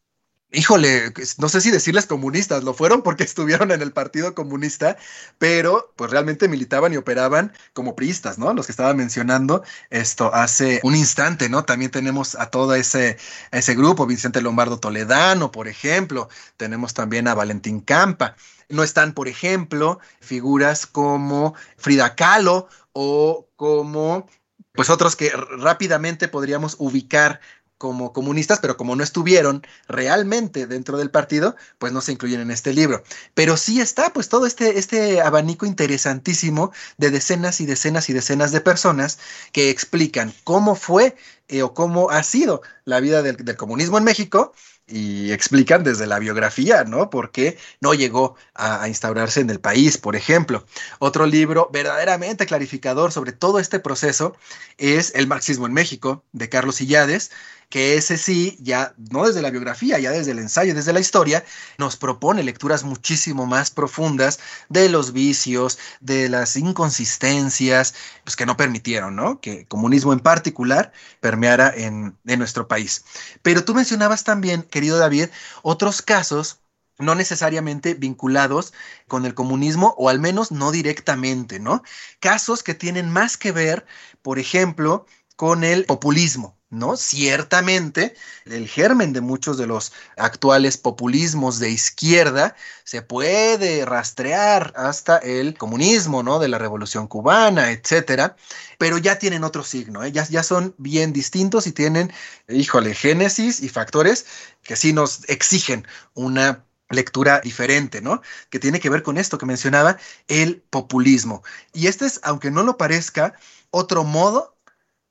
[0.54, 4.96] híjole, no sé si decirles comunistas, lo fueron porque estuvieron en el Partido Comunista,
[5.38, 8.52] pero pues realmente militaban y operaban como priistas, ¿no?
[8.54, 11.64] Los que estaba mencionando esto hace un instante, ¿no?
[11.64, 13.18] También tenemos a todo ese,
[13.50, 18.36] ese grupo, Vicente Lombardo Toledano, por ejemplo, tenemos también a Valentín Campa.
[18.68, 24.26] No están, por ejemplo, figuras como Frida Kahlo o como
[24.72, 27.40] pues otros que rápidamente podríamos ubicar
[27.78, 32.50] como comunistas, pero como no estuvieron realmente dentro del partido, pues no se incluyen en
[32.50, 33.02] este libro.
[33.34, 38.52] Pero sí está pues todo este, este abanico interesantísimo de decenas y decenas y decenas
[38.52, 39.18] de personas
[39.52, 41.16] que explican cómo fue
[41.48, 44.54] eh, o cómo ha sido la vida del, comunismo en México
[44.86, 47.10] y explican desde la biografía, ¿no?
[47.10, 50.64] Por qué no llegó a, a, instaurarse en el país, por ejemplo.
[51.00, 54.36] Otro libro verdaderamente clarificador sobre todo este proceso
[54.78, 57.30] es El marxismo en México, de Carlos Illades,
[57.74, 61.44] que ese sí, ya no desde la biografía, ya desde el ensayo, desde la historia,
[61.76, 68.56] nos propone lecturas muchísimo más profundas de los vicios, de las inconsistencias, pues que no
[68.56, 69.40] permitieron, ¿no?
[69.40, 73.04] Que el comunismo en particular permeara en, en nuestro país.
[73.42, 75.30] Pero tú mencionabas también, querido David,
[75.62, 76.60] otros casos
[77.00, 78.72] no necesariamente vinculados
[79.08, 81.82] con el comunismo o al menos no directamente, ¿no?
[82.20, 83.84] Casos que tienen más que ver,
[84.22, 85.06] por ejemplo,
[85.36, 86.96] con el populismo, ¿no?
[86.96, 95.18] Ciertamente, el germen de muchos de los actuales populismos de izquierda se puede rastrear hasta
[95.18, 96.38] el comunismo, ¿no?
[96.38, 98.36] De la Revolución Cubana, etcétera,
[98.78, 100.12] pero ya tienen otro signo, ¿eh?
[100.12, 102.12] ya, ya son bien distintos y tienen,
[102.48, 104.26] híjole, génesis y factores
[104.62, 108.22] que sí nos exigen una lectura diferente, ¿no?
[108.50, 111.42] Que tiene que ver con esto que mencionaba, el populismo.
[111.72, 113.34] Y este es, aunque no lo parezca,
[113.70, 114.53] otro modo,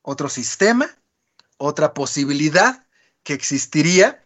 [0.04, 0.94] otro sistema
[1.56, 2.84] otra posibilidad
[3.22, 4.24] que existiría,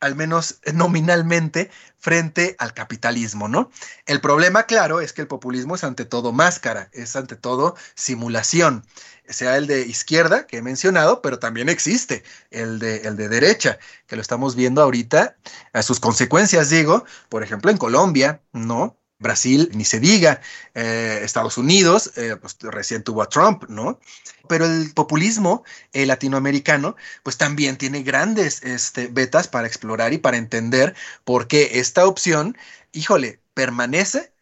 [0.00, 3.70] al menos nominalmente, frente al capitalismo, ¿no?
[4.06, 8.86] El problema, claro, es que el populismo es ante todo máscara, es ante todo simulación,
[9.28, 13.78] sea el de izquierda que he mencionado, pero también existe el de, el de derecha,
[14.06, 15.36] que lo estamos viendo ahorita,
[15.72, 18.99] a sus consecuencias, digo, por ejemplo, en Colombia, ¿no?
[19.20, 20.40] Brasil, ni se diga,
[20.74, 24.00] eh, Estados Unidos, eh, pues recién tuvo a Trump, ¿no?
[24.48, 30.38] Pero el populismo eh, latinoamericano, pues también tiene grandes este, betas para explorar y para
[30.38, 32.56] entender por qué esta opción,
[32.92, 34.32] híjole, permanece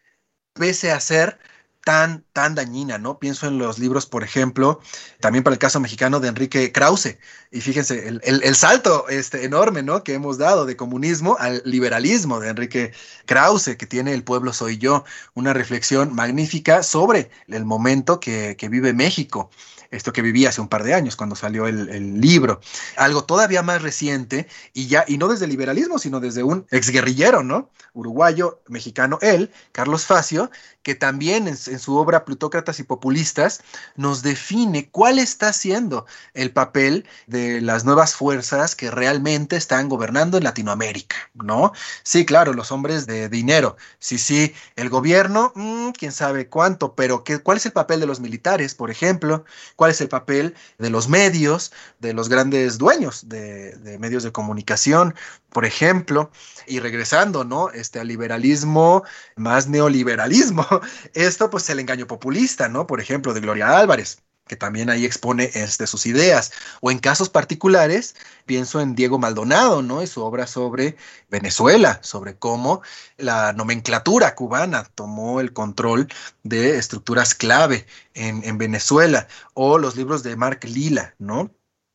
[0.53, 1.39] pese a ser
[1.83, 3.19] tan, tan dañina, ¿no?
[3.19, 4.79] Pienso en los libros, por ejemplo,
[5.19, 7.17] también para el caso mexicano de Enrique Krause,
[7.51, 10.03] y fíjense, el, salto este, enorme, ¿no?
[10.03, 12.91] Que hemos dado de comunismo al liberalismo de Enrique
[13.25, 18.69] Krause, que tiene El pueblo soy yo, una reflexión magnífica sobre el momento que, que
[18.69, 19.49] vive México
[19.91, 22.59] esto que vivía hace un par de años cuando salió el, libro.
[22.95, 27.43] Algo todavía más reciente y ya, y no desde el liberalismo, sino desde un exguerrillero,
[27.43, 27.69] ¿no?
[27.93, 30.51] Uruguayo, mexicano, él, Carlos Facio,
[30.83, 33.61] que también en, su obra Plutócratas y Populistas
[33.95, 40.37] nos define cuál está siendo el papel de las nuevas fuerzas que realmente están gobernando
[40.37, 41.73] en Latinoamérica, ¿no?
[42.03, 47.23] Sí, claro, los hombres de dinero, sí, sí, el gobierno, mmm, quién sabe cuánto, pero
[47.23, 49.45] ¿qué, ¿cuál es el papel de los militares, por ejemplo?
[49.79, 55.15] ¿Cuál es el papel de los medios, de los grandes dueños de, medios de comunicación,
[55.51, 56.31] por ejemplo?
[56.67, 57.69] Y regresando, ¿no?
[57.69, 59.03] Este, al liberalismo
[59.37, 60.67] más neoliberalismo,
[61.13, 62.87] esto pues el engaño populista, ¿no?
[62.87, 66.51] Por ejemplo, de Gloria Álvarez que también ahí expone este, sus ideas.
[66.81, 70.03] O en casos particulares, pienso en Diego Maldonado, ¿no?
[70.03, 70.97] Y su obra sobre
[71.29, 72.81] Venezuela, sobre cómo
[73.17, 76.07] la nomenclatura cubana tomó el control
[76.43, 77.85] de estructuras clave
[78.15, 79.27] en, en Venezuela.
[79.53, 81.51] O los libros de Mark Lila, ¿no?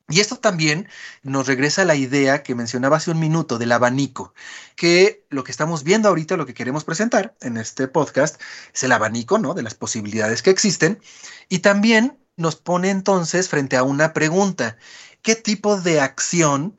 [0.09, 0.87] Y esto también
[1.23, 4.35] nos regresa a la idea que mencionaba hace un minuto del abanico,
[4.77, 8.39] que lo que estamos viendo ahorita, lo que queremos presentar en este podcast,
[8.75, 9.55] es el abanico, ¿no?
[9.55, 11.01] De las posibilidades que existen.
[11.49, 14.77] Y también nos pone entonces frente a una pregunta.
[15.23, 16.77] ¿Qué tipo de acción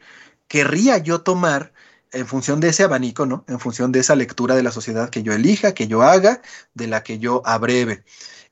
[0.47, 1.73] querría yo tomar
[2.11, 3.43] en función de ese abanico, ¿no?
[3.47, 6.41] En función de esa lectura de la sociedad que yo elija, que yo haga,
[6.73, 8.05] de la que yo abreve.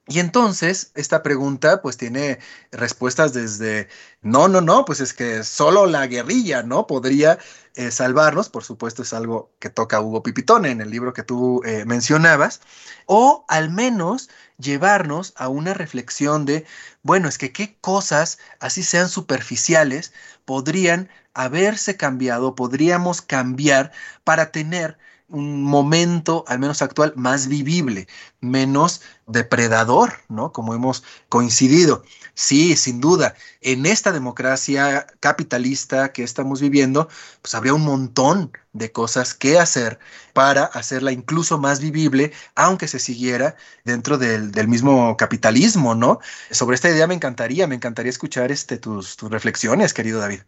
[0.05, 2.39] Y entonces esta pregunta pues tiene
[2.71, 3.87] respuestas desde,
[4.21, 6.87] no, no, no, pues es que solo la guerrilla, ¿no?
[6.87, 7.39] Podría
[7.75, 11.61] eh, salvarnos, por supuesto es algo que toca Hugo Pipitone en el libro que tú
[11.65, 12.59] eh, mencionabas,
[13.05, 16.65] o al menos llevarnos a una reflexión de,
[17.03, 20.13] bueno, es que qué cosas, así sean superficiales,
[20.45, 23.91] podrían haberse cambiado, podríamos cambiar
[24.23, 24.97] para tener
[25.33, 28.07] un momento, al menos actual, más vivible,
[28.39, 30.51] menos depredador, ¿no?
[30.51, 32.03] Como hemos coincidido.
[32.35, 37.09] Sí, sin duda, en esta democracia capitalista que estamos viviendo,
[37.41, 39.99] pues habría un montón de cosas que hacer
[40.33, 46.19] para hacerla incluso más vivible, aunque se siguiera dentro del, mismo capitalismo, ¿no?
[46.51, 50.41] Sobre esta idea me encantaría, me encantaría escuchar este, tus, tus reflexiones, querido David.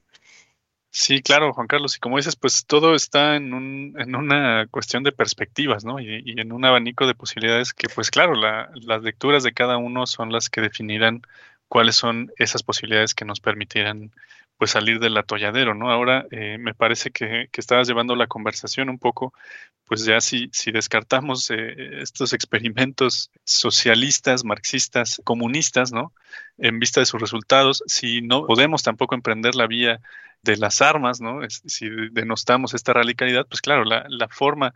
[0.97, 1.97] Sí, claro, Juan Carlos.
[1.97, 5.99] Y como dices, pues todo está en, un, en una cuestión de perspectivas, ¿no?
[5.99, 10.31] Y, en un abanico de posibilidades que, pues claro, las lecturas de cada uno son
[10.31, 11.21] las que definirán
[11.67, 14.13] cuáles son esas posibilidades que nos permitirán
[14.57, 15.91] pues salir del atolladero, ¿no?
[15.91, 19.33] Ahora eh, me parece que, que, estabas llevando la conversación un poco,
[19.85, 26.13] pues ya si, si descartamos eh, estos experimentos socialistas, marxistas, comunistas, ¿no?
[26.57, 29.99] En vista de sus resultados, si no podemos tampoco emprender la vía
[30.45, 31.39] de las armas, ¿no?
[31.49, 34.73] si denostamos esta radicalidad, pues claro, la, forma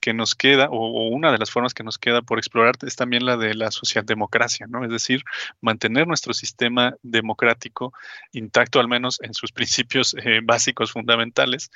[0.00, 3.24] que nos queda, o, una de las formas que nos queda por explorar es también
[3.24, 4.84] la de la socialdemocracia, ¿no?
[4.84, 5.24] Es decir,
[5.60, 7.92] mantener nuestro sistema democrático
[8.32, 11.70] intacto, al menos en sus principios eh, básicos fundamentales,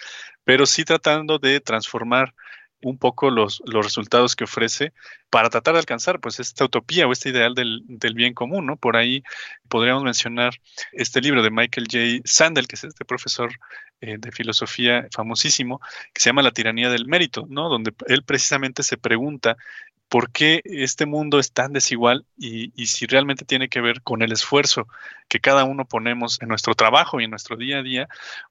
[0.44, 2.35] pero sí tratando de transformar
[2.82, 4.92] un poco los, los resultados que ofrece
[5.30, 8.76] para tratar de alcanzar pues esta utopía o este ideal del, bien común, ¿no?
[8.76, 9.22] Por ahí
[9.68, 10.54] podríamos mencionar
[10.92, 12.22] este libro de Michael J.
[12.24, 13.52] Sandel, que es este profesor
[14.00, 15.80] eh, de filosofía famosísimo,
[16.12, 17.68] que se llama La tiranía del mérito, ¿no?
[17.68, 19.56] Donde él precisamente se pregunta
[20.11, 24.33] por qué este mundo es tan desigual y, si realmente tiene que ver con el
[24.33, 24.88] esfuerzo
[25.29, 28.09] que cada uno ponemos en nuestro trabajo y en nuestro día a día,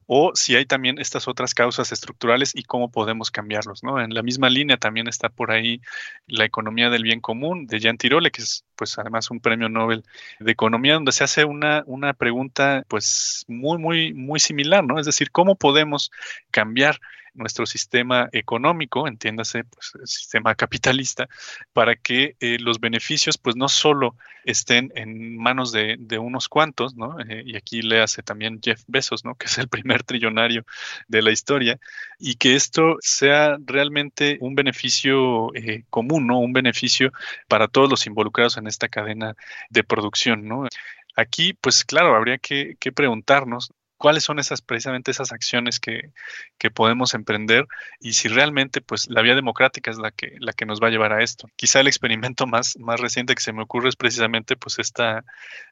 [0.08, 3.84] o si hay también estas otras causas estructurales y cómo podemos cambiarlos.
[3.84, 4.00] ¿no?
[4.02, 5.82] En la misma línea también está por ahí
[6.28, 10.06] la economía del bien común de Jean Tirole, que es pues además un premio Nobel
[10.40, 14.98] de Economía, donde se hace una, una pregunta pues muy, muy, muy similar, ¿no?
[14.98, 16.10] Es decir, ¿cómo podemos
[16.52, 17.02] cambiar
[17.34, 21.28] nuestro sistema económico, entiéndase, pues el sistema capitalista,
[21.74, 24.16] para que eh, los beneficios pues no solo
[24.46, 27.20] estén en manos de, unos cuantos, ¿no?
[27.20, 29.36] Eh, y aquí le hace también Jeff Bezos, ¿no?
[29.40, 30.66] Que es el primer trillonario
[31.08, 31.80] de la historia,
[32.18, 36.40] y que esto sea realmente un beneficio eh, común, ¿no?
[36.40, 37.12] Un beneficio
[37.48, 39.36] para todos los involucrados en esta cadena
[39.70, 40.68] de producción, ¿no?
[41.16, 46.12] Aquí, pues claro, habría que preguntarnos cuáles son esas precisamente esas acciones que,
[46.58, 47.68] que, podemos emprender
[48.00, 50.90] y si realmente pues la vía democrática es la que la que nos va a
[50.90, 51.50] llevar a esto.
[51.58, 55.26] Quizá el experimento más, más reciente que se me ocurre es precisamente pues esta,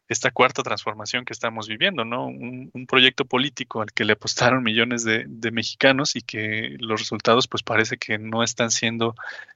[0.09, 2.27] esta cuarta transformación que estamos viviendo, ¿no?
[2.27, 7.47] Un, proyecto político al que le apostaron millones de, de, mexicanos y que los resultados
[7.47, 9.15] pues parece que no están siendo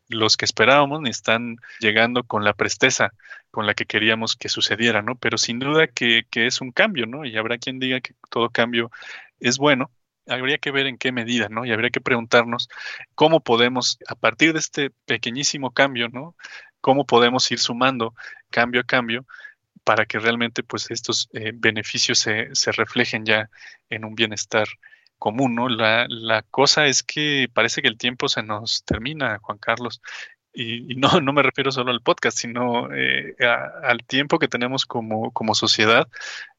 [0.10, 3.14] los que esperábamos ni están llegando con la presteza
[3.52, 5.16] con la que queríamos que sucediera, ¿no?
[5.16, 7.26] Pero sin duda que, es un cambio, ¿no?
[7.26, 8.92] Y habrá quien diga que todo cambio
[9.40, 9.92] es bueno,
[10.28, 11.66] habría que ver en qué medida, ¿no?
[11.66, 12.70] Y habría que preguntarnos
[13.16, 16.36] cómo podemos, a partir de este pequeñísimo cambio, ¿no?
[16.80, 18.16] Cómo podemos ir sumando
[18.50, 19.26] cambio a cambio
[19.84, 23.50] para que realmente, pues, estos eh, beneficios se, se, reflejen ya
[23.90, 24.68] en un bienestar
[25.18, 25.70] común, ¿no?
[25.70, 30.02] La, la cosa es que parece que el tiempo se nos termina, Juan Carlos,
[30.54, 33.36] y, no, no me refiero solo al podcast, sino eh,
[33.84, 36.08] al tiempo que tenemos como, como sociedad,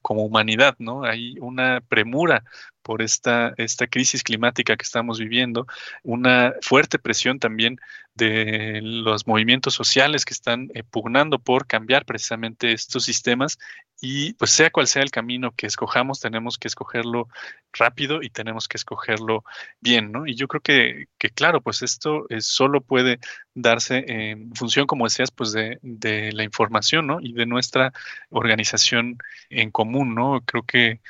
[0.03, 1.03] como humanidad, ¿no?
[1.03, 2.43] Hay una premura
[2.83, 5.65] por esta, esta crisis climática que estamos viviendo,
[6.03, 7.79] una fuerte presión también
[8.13, 13.57] de los movimientos sociales que están eh, pugnando por cambiar precisamente estos sistemas
[14.05, 17.29] y pues sea cual sea el camino que escojamos, tenemos que escogerlo
[17.71, 19.45] rápido y tenemos que escogerlo
[19.79, 20.27] bien, ¿no?
[20.27, 23.19] Y yo creo que, que claro, pues esto es, solo puede
[23.55, 27.19] darse en función, como decías, pues de, de la información, ¿no?
[27.21, 27.93] Y de nuestra
[28.29, 29.17] organización
[29.49, 30.41] en común, ¿no?
[30.45, 31.01] Creo que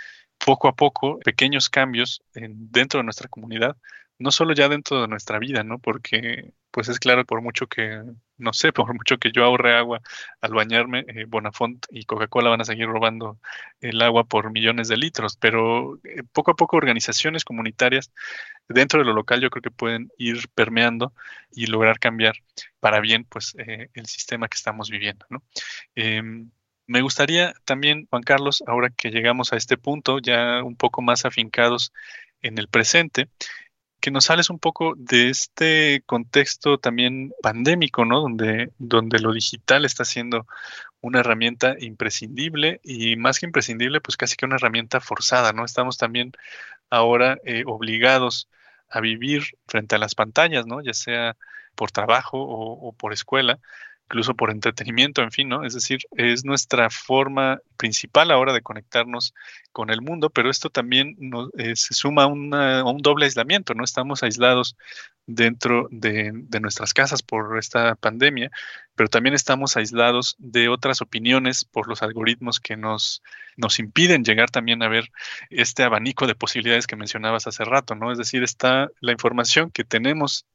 [0.46, 3.78] poco a poco, pequeños cambios dentro de nuestra comunidad,
[4.20, 5.80] no solo ya dentro de nuestra vida, ¿no?
[5.80, 8.02] Porque, pues es claro, por mucho que,
[8.38, 10.02] no sé, por mucho que yo ahorre agua
[10.42, 13.40] al bañarme, eh, Bonafont y Coca-Cola van a seguir robando
[13.82, 18.12] el agua por millones de litros, pero eh, poco a poco organizaciones comunitarias
[18.70, 21.14] dentro de lo local yo creo que pueden ir permeando
[21.52, 22.36] y lograr cambiar
[22.80, 25.44] para bien, pues, eh, el sistema que estamos viviendo, ¿no?
[26.86, 31.26] Me gustaría también, Juan Carlos, ahora que llegamos a este punto, ya un poco más
[31.26, 31.94] afincados
[32.42, 33.30] en el presente,
[34.02, 38.20] que nos sales un poco de este contexto también pandémico, ¿no?
[38.20, 40.46] Donde, donde lo digital está siendo
[41.00, 45.64] una herramienta imprescindible y más que imprescindible, pues casi que una herramienta forzada, ¿no?
[45.64, 46.34] Estamos también
[46.90, 48.50] ahora eh, obligados
[48.90, 50.82] a vivir frente a las pantallas, ¿no?
[50.82, 51.38] Ya sea
[51.76, 53.60] por trabajo o por escuela,
[54.06, 55.66] incluso por entretenimiento, en fin, ¿no?
[55.66, 59.34] Es decir, es nuestra forma principal ahora de conectarnos
[59.72, 61.18] con el mundo, pero esto también
[61.58, 63.84] eh, se suma a, un doble aislamiento, ¿no?
[63.84, 64.76] Estamos aislados
[65.26, 66.32] dentro de,
[66.62, 68.52] nuestras casas por esta pandemia,
[68.96, 73.24] pero también estamos aislados de otras opiniones por los algoritmos que nos,
[73.56, 75.12] nos impiden llegar también a ver
[75.50, 78.12] este abanico de posibilidades que mencionabas hace rato, ¿no?
[78.12, 80.46] Es decir, está la información que tenemos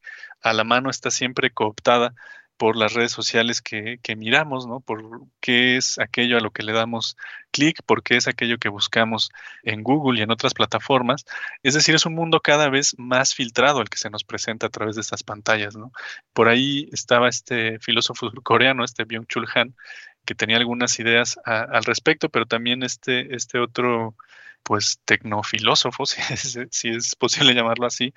[0.43, 2.15] a la mano está siempre cooptada
[2.59, 4.81] por las redes sociales que, miramos, ¿no?
[4.81, 7.17] Por qué es aquello a lo que le damos
[7.53, 9.31] clic, por qué es aquello que buscamos
[9.63, 11.25] en Google y en otras plataformas.
[11.63, 14.71] Es decir, es un mundo cada vez más filtrado el que se nos presenta a
[14.71, 15.93] través de estas pantallas, ¿no?
[16.33, 19.77] Por ahí estaba este filósofo coreano, este Byung-Chul Han,
[20.25, 24.17] que tenía algunas ideas al respecto, pero también este, este otro
[24.63, 28.13] pues tecnofilósofo, si es, si es, posible llamarlo así,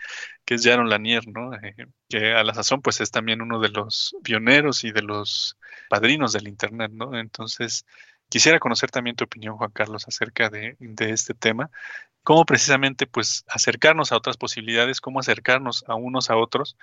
[0.45, 1.53] que es Jaron Lanier, ¿no?
[1.55, 1.75] Eh,
[2.09, 5.57] que a la sazón pues es también uno de los pioneros y de los
[5.89, 7.17] padrinos del Internet, ¿no?
[7.17, 7.85] Entonces,
[8.29, 11.71] quisiera conocer también tu opinión, Juan Carlos, acerca de, de este tema,
[12.23, 16.77] cómo precisamente pues acercarnos a otras posibilidades, cómo acercarnos a unos a otros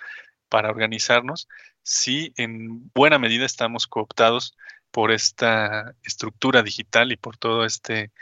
[0.48, 1.48] para organizarnos,
[1.82, 4.56] si en buena medida estamos cooptados
[4.90, 8.12] por esta estructura digital y por todo este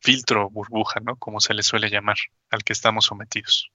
[0.00, 1.16] filtro burbuja, ¿no?
[1.16, 2.16] Como se le suele llamar
[2.50, 3.70] al que estamos sometidos.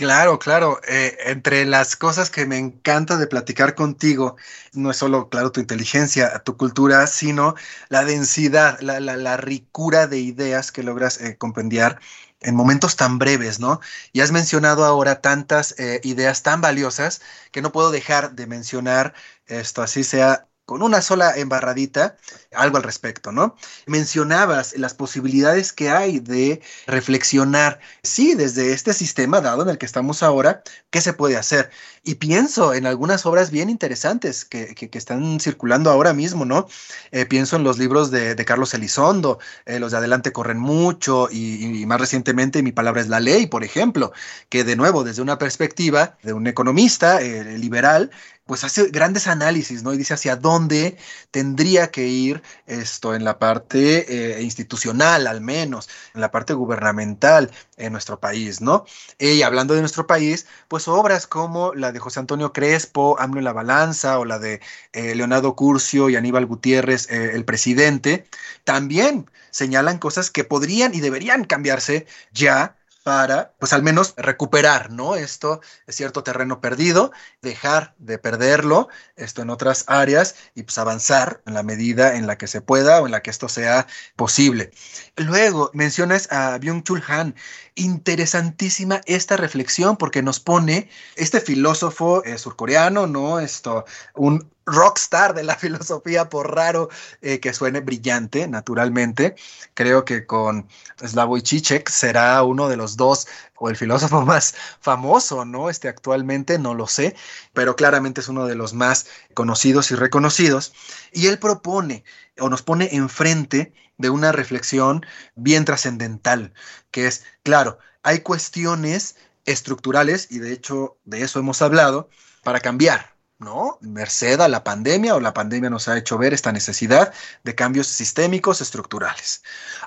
[0.00, 0.80] Claro, claro.
[0.88, 4.36] Eh, entre las cosas que me encanta de platicar contigo,
[4.72, 7.54] no es solo, claro, tu inteligencia, tu cultura, sino
[7.90, 11.98] la densidad, la, la, ricura de ideas que logras eh, comprender
[12.40, 13.80] en momentos tan breves, ¿no?
[14.12, 17.20] Y has mencionado ahora tantas eh, ideas tan valiosas
[17.52, 19.14] que no puedo dejar de mencionar
[19.46, 22.16] esto, así sea con una sola embarradita,
[22.54, 23.56] algo al respecto, ¿no?
[23.86, 29.86] Mencionabas las posibilidades que hay de reflexionar, sí, desde este sistema dado en el que
[29.86, 31.70] estamos ahora, ¿qué se puede hacer?
[32.04, 36.68] Y pienso en algunas obras bien interesantes que, están circulando ahora mismo, ¿no?
[37.10, 41.84] Eh, pienso en los libros de, Carlos Elizondo, eh, los de Adelante Corren Mucho y,
[41.86, 44.12] más recientemente Mi Palabra es la Ley, por ejemplo,
[44.48, 48.12] que de nuevo, desde una perspectiva de un economista eh, liberal,
[48.50, 49.94] pues hace grandes análisis, ¿no?
[49.94, 50.98] Y dice hacia dónde
[51.30, 57.52] tendría que ir esto en la parte eh, institucional, al menos, en la parte gubernamental
[57.76, 58.86] en nuestro país, ¿no?
[59.20, 63.44] Y hablando de nuestro país, pues obras como la de José Antonio Crespo, AMLO en
[63.44, 64.60] la balanza, o la de
[64.94, 68.26] eh, Leonardo Curcio y Aníbal Gutiérrez, eh, el presidente,
[68.64, 75.16] también señalan cosas que podrían y deberían cambiarse ya para, pues al menos recuperar, ¿no?
[75.16, 81.42] Esto es cierto terreno perdido, dejar de perderlo, esto en otras áreas y pues avanzar
[81.46, 83.86] en la medida en la que se pueda o en la que esto sea
[84.16, 84.70] posible.
[85.16, 87.34] Luego mencionas a Byung-Chul Han,
[87.74, 93.40] interesantísima esta reflexión porque nos pone este filósofo eh, surcoreano, ¿no?
[93.40, 93.84] Esto,
[94.14, 96.88] un rockstar de la filosofía, por raro
[97.22, 99.34] eh, que suene brillante, naturalmente.
[99.74, 105.44] Creo que con Slavoj Žižek será uno de los dos o el filósofo más famoso,
[105.44, 105.70] ¿no?
[105.70, 107.14] Este actualmente no lo sé,
[107.52, 110.72] pero claramente es uno de los más conocidos y reconocidos.
[111.12, 112.04] Y él propone
[112.38, 115.04] o nos pone enfrente de una reflexión
[115.34, 116.54] bien trascendental,
[116.90, 122.08] que es, claro, hay cuestiones estructurales, y de hecho de eso hemos hablado,
[122.42, 123.78] para cambiar, ¿no?
[123.80, 127.12] Merced a la pandemia o la pandemia nos ha hecho ver esta necesidad
[127.42, 129.42] de cambios sistémicos estructurales.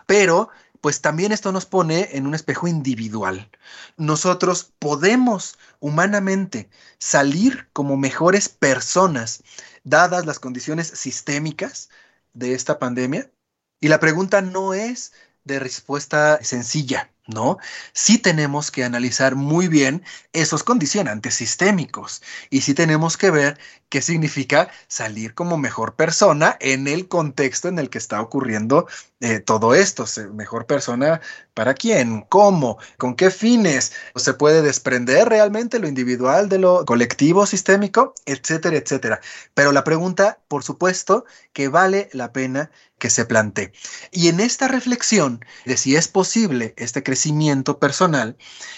[0.05, 0.49] Pero,
[0.81, 3.49] pues también esto nos pone en un espejo individual.
[3.95, 9.43] Nosotros podemos humanamente salir como mejores personas
[9.83, 11.89] dadas las condiciones sistémicas
[12.33, 13.31] de esta pandemia.
[13.79, 17.12] Y la pregunta no es de respuesta sencilla.
[17.27, 17.57] ¿No?
[17.93, 20.03] Sí tenemos que analizar muy bien
[20.33, 23.59] esos condicionantes sistémicos y sí tenemos que ver
[23.89, 28.87] qué significa salir como mejor persona en el contexto en el que está ocurriendo
[29.23, 30.05] eh, todo esto.
[30.33, 31.21] Mejor persona
[31.53, 37.45] para quién, cómo, con qué fines, se puede desprender realmente lo individual de lo colectivo
[37.45, 39.21] sistémico, etcétera, etcétera.
[39.53, 43.71] Pero la pregunta, por supuesto, que vale la pena que se plantee.
[44.11, 48.35] Y en esta reflexión de si es posible este crecimiento personal,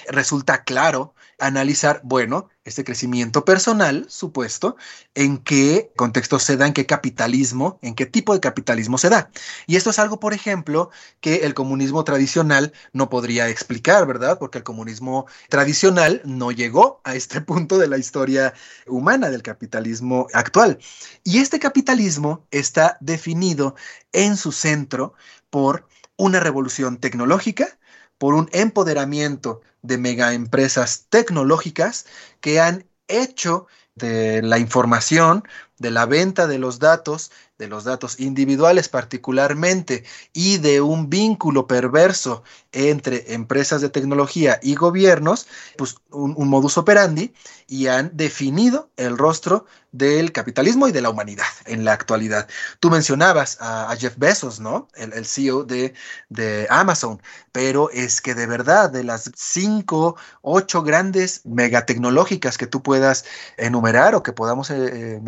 [0.10, 4.76] resulta claro analizar, bueno, este crecimiento personal, supuesto,
[5.14, 9.30] en qué contexto se da, en qué capitalismo, en qué tipo de capitalismo se da.
[9.68, 10.90] Y esto es algo, por ejemplo,
[11.22, 14.40] que el comunismo tradicional no podría explicar, ¿verdad?
[14.40, 18.54] Porque el comunismo tradicional no llegó a este punto de la historia
[18.88, 20.80] humana del capitalismo actual.
[21.24, 23.76] Y este capitalismo está definido
[24.12, 25.14] en su centro
[25.50, 27.78] por una revolución tecnológica,
[28.18, 32.06] por un empoderamiento de megaempresas tecnológicas
[32.42, 35.44] que han hecho de la información,
[35.78, 40.04] de la venta de los datos, de los datos individuales particularmente,
[40.34, 45.48] y de un vínculo perverso entre empresas de tecnología y gobiernos,
[45.78, 47.34] pues un, modus operandi,
[47.68, 52.48] y han definido el rostro del capitalismo y de la humanidad en la actualidad.
[52.80, 54.90] Tú mencionabas a, Jeff Bezos, ¿no?
[54.96, 55.94] El, CEO de,
[56.30, 57.22] de, Amazon,
[57.54, 63.24] pero es que de verdad, de las cinco, ocho grandes megatecnológicas que tú puedas
[63.58, 65.20] enumerar o que podamos eh, eh,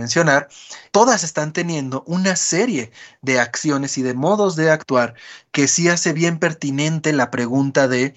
[0.92, 5.16] todas están teniendo una serie de acciones y de modos de actuar
[5.52, 8.16] que sí hace bien pertinente la pregunta de,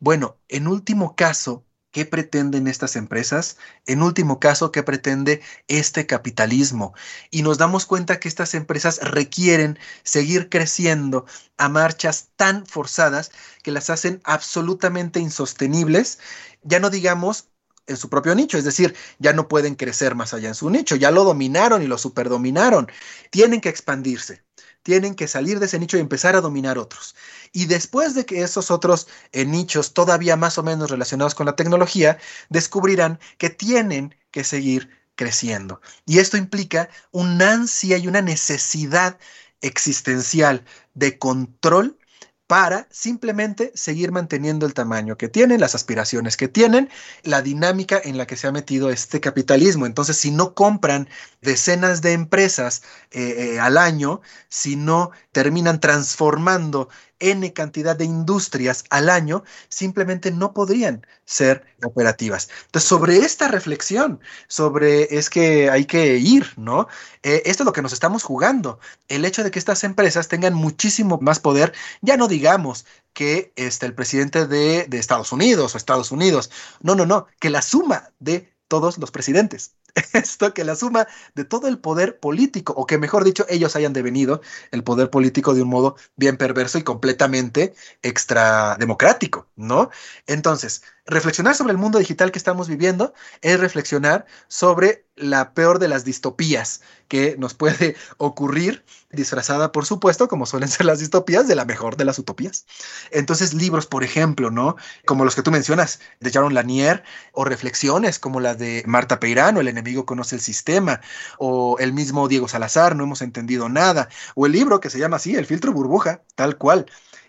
[0.00, 3.56] bueno, en último caso, ¿Qué pretenden estas empresas?
[3.86, 6.92] En último caso, ¿qué pretende este capitalismo?
[7.30, 11.24] Y nos damos cuenta que estas empresas requieren seguir creciendo
[11.56, 13.30] a marchas tan forzadas
[13.62, 16.18] que las hacen absolutamente insostenibles,
[16.64, 17.50] ya no digamos
[17.86, 20.96] en su propio nicho, es decir, ya no pueden crecer más allá en su nicho,
[20.96, 22.90] ya lo dominaron y lo superdominaron,
[23.30, 24.42] tienen que expandirse
[24.84, 27.16] tienen que salir de ese nicho y empezar a dominar otros.
[27.52, 31.56] Y después de que esos otros eh, nichos, todavía más o menos relacionados con la
[31.56, 32.18] tecnología,
[32.50, 35.80] descubrirán que tienen que seguir creciendo.
[36.04, 39.18] Y esto implica una ansia y una necesidad
[39.62, 41.98] existencial de control
[42.46, 46.90] para simplemente seguir manteniendo el tamaño que tienen, las aspiraciones que tienen,
[47.22, 49.86] la dinámica en la que se ha metido este capitalismo.
[49.86, 51.08] Entonces, si no compran
[51.40, 52.82] decenas de empresas
[53.12, 56.88] eh, eh, al año, si no terminan transformando
[57.30, 62.48] N cantidad de industrias al año simplemente no podrían ser operativas.
[62.66, 66.88] Entonces, sobre esta reflexión, sobre es que hay que ir, ¿no?
[67.22, 68.78] Eh, esto es lo que nos estamos jugando.
[69.08, 71.72] El hecho de que estas empresas tengan muchísimo más poder,
[72.02, 76.50] ya no digamos que este, el presidente de, de Estados Unidos o Estados Unidos,
[76.80, 79.74] no, no, no, que la suma de todos los presidentes.
[80.12, 83.92] Esto que la suma de todo el poder político, o que mejor dicho, ellos hayan
[83.92, 84.40] devenido
[84.70, 89.90] el poder político de un modo bien perverso y completamente extra democrático, ¿no?
[90.26, 95.88] Entonces, reflexionar sobre el mundo digital que estamos viviendo es reflexionar sobre la peor de
[95.88, 101.54] las distopías que nos puede ocurrir, disfrazada, por supuesto, como suelen ser las distopías, de
[101.54, 102.66] la mejor de las utopías.
[103.12, 104.76] Entonces, libros, por ejemplo, ¿no?
[105.06, 109.60] Como los que tú mencionas, de Jaron Lanier, o reflexiones como la de Marta Peirano,
[109.60, 111.00] El enemigo conoce el sistema,
[111.38, 115.16] o el mismo Diego Salazar, No hemos entendido nada, o el libro que se llama
[115.16, 116.86] así, El filtro burbuja, tal cual.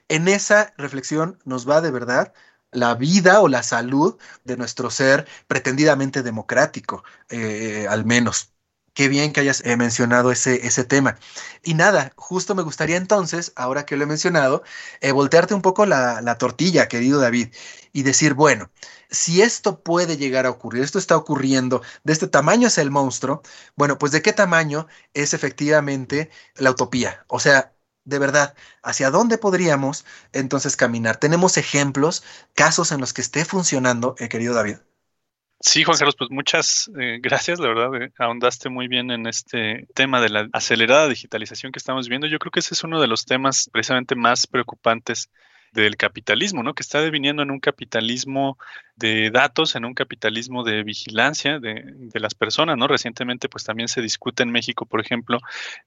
[0.07, 2.33] En esa reflexión nos va de verdad
[2.71, 8.54] la vida o la salud de nuestro ser pretendidamente democrático, eh, al menos.
[8.95, 11.19] Qué bien que hayas eh, mencionado ese, ese tema.
[11.63, 14.63] Y nada, justo me gustaría entonces, ahora que lo he mencionado,
[15.01, 17.53] eh, voltearte un poco la, la tortilla, querido David,
[17.93, 18.71] y decir, bueno,
[19.09, 23.41] si esto puede llegar a ocurrir, esto está ocurriendo, de este tamaño es el monstruo,
[23.75, 27.25] bueno, pues de qué tamaño es efectivamente la utopía.
[27.27, 27.73] O sea,
[28.05, 31.17] de verdad, ¿hacia dónde podríamos entonces caminar?
[31.17, 32.23] ¿Tenemos ejemplos,
[32.53, 34.77] casos en los que esté funcionando, eh, querido David?
[35.59, 39.87] Sí, Juan Carlos, pues muchas eh, gracias, la verdad, eh, ahondaste muy bien en este
[39.95, 42.27] tema de la acelerada digitalización que estamos viendo.
[42.27, 45.29] Yo creo que ese es uno de los temas precisamente más preocupantes
[45.75, 46.73] del capitalismo, ¿no?
[46.73, 48.57] Que está deviniendo en un capitalismo
[48.95, 52.87] de datos, en un capitalismo de vigilancia de, de, las personas, ¿no?
[52.87, 55.39] Recientemente, pues también se discute en México, por ejemplo,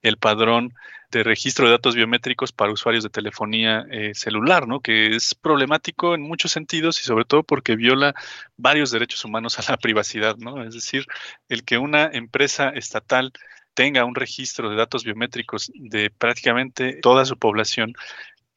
[0.03, 0.75] el padrón
[1.11, 4.81] de registro de datos biométricos para usuarios de telefonía eh, celular, ¿no?
[4.81, 8.15] Que es problemático en muchos sentidos y sobre todo porque viola
[8.59, 10.63] varios derechos humanos a la privacidad, ¿no?
[10.63, 11.07] Es decir,
[11.49, 13.33] el que una empresa estatal
[13.73, 17.95] tenga un registro de datos biométricos de prácticamente toda su población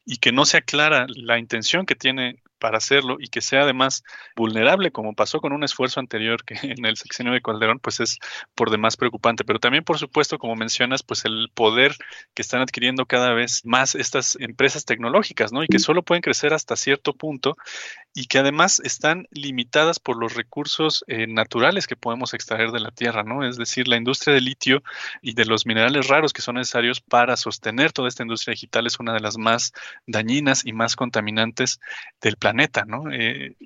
[0.04, 4.04] y que no sea clara la intención que tiene para hacerlo y que sea además
[4.36, 8.20] vulnerable, como pasó con un esfuerzo anterior que en el sexenio de Calderón, pues es
[8.54, 9.42] por demás preocupante.
[9.42, 11.96] Pero también, por supuesto, como mencionas, pues el poder
[12.34, 15.64] que están adquiriendo cada vez más estas empresas tecnológicas, ¿no?
[15.64, 17.56] Y que solo pueden crecer hasta cierto punto
[18.14, 22.92] y que además están limitadas por los recursos eh, naturales que podemos extraer de la
[22.92, 23.44] tierra, ¿no?
[23.44, 24.84] Es decir, la industria del litio
[25.20, 29.00] y de los minerales raros que son necesarios para sostener toda esta industria digital es
[29.00, 29.72] una de las más
[30.06, 31.80] dañinas y más contaminantes
[32.20, 33.10] del planeta planeta, ¿no?
[33.10, 33.56] Eh,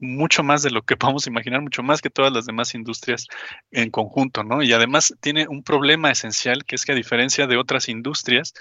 [0.00, 3.26] mucho más de lo que podemos imaginar, mucho más que todas las demás industrias
[3.70, 4.62] en conjunto, ¿no?
[4.62, 8.52] Y además tiene un problema esencial que es que a diferencia de otras industrias,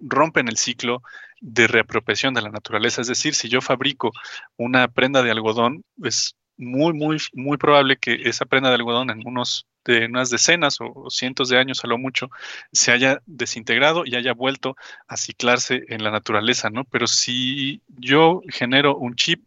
[0.00, 1.02] rompen el ciclo
[1.40, 3.00] de reapropiación de la naturaleza.
[3.00, 4.10] Es decir, si yo fabrico
[4.56, 9.24] una prenda de algodón, es muy, muy, muy probable que esa prenda de algodón en
[9.24, 12.30] unos de unas decenas o cientos de años a lo mucho
[12.72, 14.76] se haya desintegrado y haya vuelto
[15.06, 16.84] a ciclarse en la naturaleza, ¿no?
[16.84, 19.44] Pero si yo genero un chip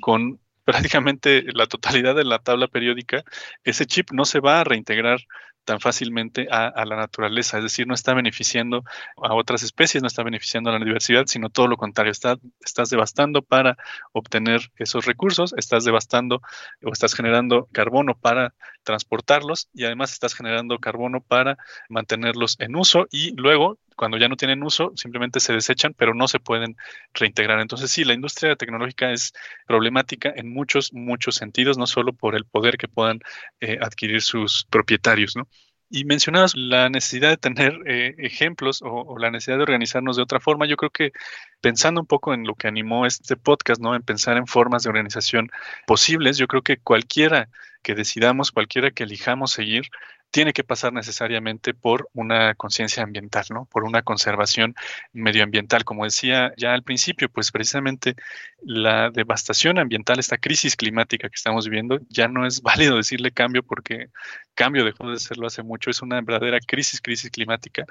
[0.00, 3.24] con prácticamente la totalidad de la tabla periódica,
[3.64, 5.20] ese chip no se va a reintegrar
[5.68, 8.84] tan fácilmente a, la naturaleza, es decir, no está beneficiando
[9.22, 12.88] a otras especies, no está beneficiando a la diversidad, sino todo lo contrario, está, estás
[12.88, 13.76] devastando para
[14.12, 16.40] obtener esos recursos, estás devastando
[16.82, 21.58] o estás generando carbono para transportarlos y además estás generando carbono para
[21.90, 26.28] mantenerlos en uso y luego cuando ya no tienen uso, simplemente se desechan, pero no
[26.28, 26.76] se pueden
[27.12, 27.60] reintegrar.
[27.60, 29.32] Entonces, sí, la industria tecnológica es
[29.66, 33.18] problemática en muchos, muchos sentidos, no solo por el poder que puedan
[33.60, 35.48] eh, adquirir sus propietarios, ¿no?
[35.90, 40.22] Y mencionabas la necesidad de tener eh, ejemplos o, o, la necesidad de organizarnos de
[40.22, 40.66] otra forma.
[40.66, 41.10] Yo creo que
[41.60, 43.96] pensando un poco en lo que animó este podcast, ¿no?
[43.96, 45.50] En pensar en formas de organización
[45.88, 47.48] posibles, yo creo que cualquiera
[47.82, 49.90] que decidamos, cualquiera que elijamos seguir,
[50.30, 53.64] tiene que pasar necesariamente por una conciencia ambiental, ¿no?
[53.66, 54.74] Por una conservación
[55.12, 55.84] medioambiental.
[55.84, 58.14] Como decía ya al principio, pues precisamente
[58.62, 63.62] la devastación ambiental, esta crisis climática que estamos viviendo, ya no es válido decirle cambio
[63.62, 64.08] porque
[64.54, 67.84] cambio dejó de serlo hace mucho, es una verdadera crisis, crisis climática.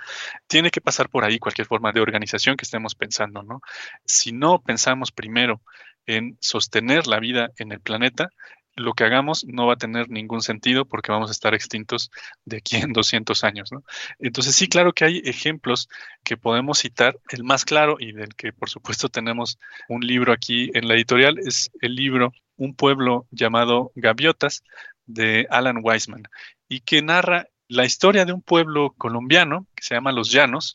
[0.47, 3.61] Tiene que pasar por ahí cualquier forma de organización que estemos pensando, ¿no?
[4.05, 5.61] Si no pensamos primero
[6.05, 8.29] en sostener la vida en el planeta,
[8.78, 12.11] lo que hagamos no va a tener ningún sentido porque vamos a estar extintos
[12.45, 13.71] de aquí en 200 años.
[13.71, 13.84] ¿no?
[14.19, 15.89] Entonces sí, claro que hay ejemplos
[16.23, 17.19] que podemos citar.
[17.30, 19.59] El más claro y del que por supuesto tenemos
[19.89, 24.63] un libro aquí en la editorial es el libro Un pueblo llamado Gaviotas
[25.05, 26.23] de Alan Weisman
[26.69, 30.73] y que narra la historia de un pueblo colombiano que se llama Los Llanos,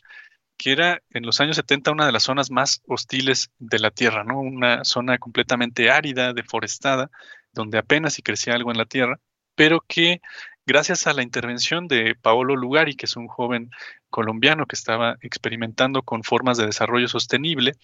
[0.56, 4.24] que era en los años 70 una de las zonas más hostiles de la Tierra,
[4.24, 4.40] ¿no?
[4.40, 7.10] Una zona completamente árida, deforestada,
[7.52, 9.18] donde apenas si crecía algo en la Tierra,
[9.54, 10.20] pero que
[10.66, 13.70] gracias a la intervención de Paolo Lugari, que es un joven
[14.10, 17.74] colombiano que estaba experimentando con formas de desarrollo sostenible,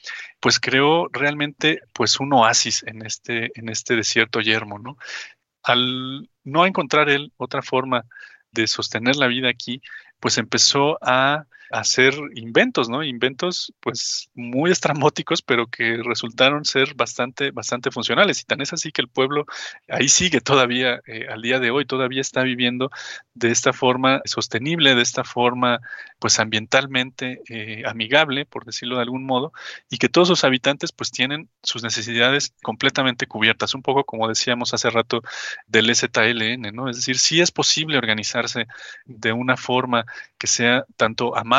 [0.41, 4.97] pues creó realmente pues un oasis en este, en este desierto yermo, ¿no?
[5.63, 8.05] Al no encontrar él otra forma
[8.53, 9.83] de sostener la vida aquí,
[10.21, 13.03] pues empezó a hacer inventos, ¿no?
[13.03, 18.41] Inventos pues muy estrambóticos, pero que resultaron ser bastante, bastante funcionales.
[18.41, 19.47] Y tan es así que el pueblo
[19.89, 22.91] ahí sigue todavía, eh, al día de hoy, todavía está viviendo
[23.35, 25.81] de esta forma sostenible, de esta forma
[26.19, 29.53] pues ambientalmente eh, amigable, por decirlo de algún modo,
[29.91, 34.75] y que todos sus habitantes pues tienen sus necesidades completamente cubiertas, un poco como decíamos
[34.75, 35.23] hace rato
[35.67, 36.89] del ZLN, ¿no?
[36.89, 38.67] Es decir, sí es posible organizarse
[39.05, 40.05] de una forma
[40.39, 41.58] que sea tanto amable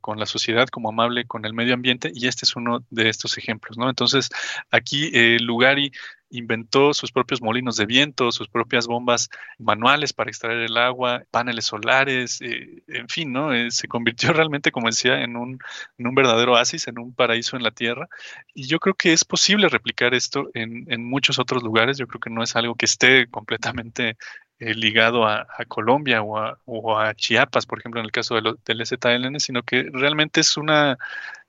[0.00, 3.38] con la sociedad como amable con el medio ambiente y este es uno de estos
[3.38, 3.88] ejemplos, ¿no?
[3.88, 4.28] Entonces,
[4.70, 5.92] aquí eh, Lugari
[6.32, 11.66] inventó sus propios molinos de viento, sus propias bombas manuales para extraer el agua, paneles
[11.66, 13.52] solares, eh, en fin, ¿no?
[13.52, 15.58] Eh, se convirtió realmente, como decía, en un,
[15.98, 18.08] en un, verdadero oasis, en un paraíso en la Tierra.
[18.54, 21.98] Y yo creo que es posible replicar esto en, en muchos otros lugares.
[21.98, 24.16] Yo creo que no es algo que esté completamente
[24.64, 29.40] eh, ligado a, Colombia o a, Chiapas, por ejemplo, en el caso de del ZLN,
[29.40, 30.98] sino que realmente es una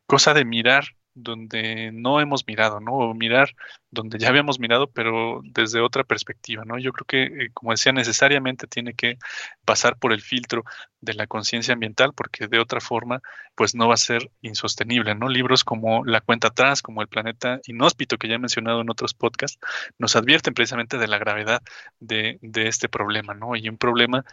[0.07, 0.85] cosa de mirar
[1.15, 2.93] donde no hemos mirado, ¿no?
[2.93, 3.55] O mirar
[3.91, 6.79] donde ya habíamos mirado, pero desde otra perspectiva, ¿no?
[6.79, 9.17] Yo creo que, eh, como decía, necesariamente tiene que
[9.65, 10.63] pasar por el filtro
[11.01, 13.21] de la conciencia ambiental, porque de otra forma,
[13.55, 15.29] pues no va a ser insostenible, ¿no?
[15.29, 19.13] Libros como La cuenta atrás, como El planeta inhóspito, que ya he mencionado en otros
[19.13, 19.59] podcasts,
[19.99, 21.61] nos advierten precisamente de la gravedad
[21.99, 23.55] de, de este problema, ¿no?
[23.55, 24.25] Y un problema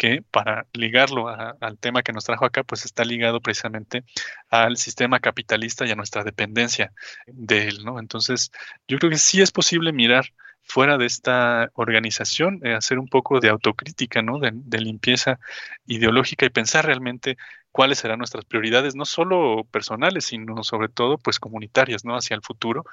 [0.00, 4.02] que para ligarlo al tema que nos trajo acá, pues está ligado precisamente
[4.48, 6.94] al sistema capitalista y a nuestra dependencia
[7.26, 8.00] de él, ¿no?
[8.00, 8.50] Entonces,
[8.88, 10.32] yo creo que sí es posible mirar
[10.62, 14.38] fuera de esta organización, eh, hacer un poco de autocrítica, ¿no?
[14.38, 15.38] De, de, limpieza
[15.84, 17.36] ideológica y pensar realmente
[17.70, 22.16] cuáles serán nuestras prioridades, no solo personales, sino sobre todo, pues comunitarias, ¿no?
[22.16, 22.86] Hacia el futuro,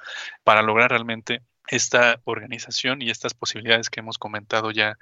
[0.44, 4.98] para lograr realmente esta organización y estas posibilidades que hemos comentado ya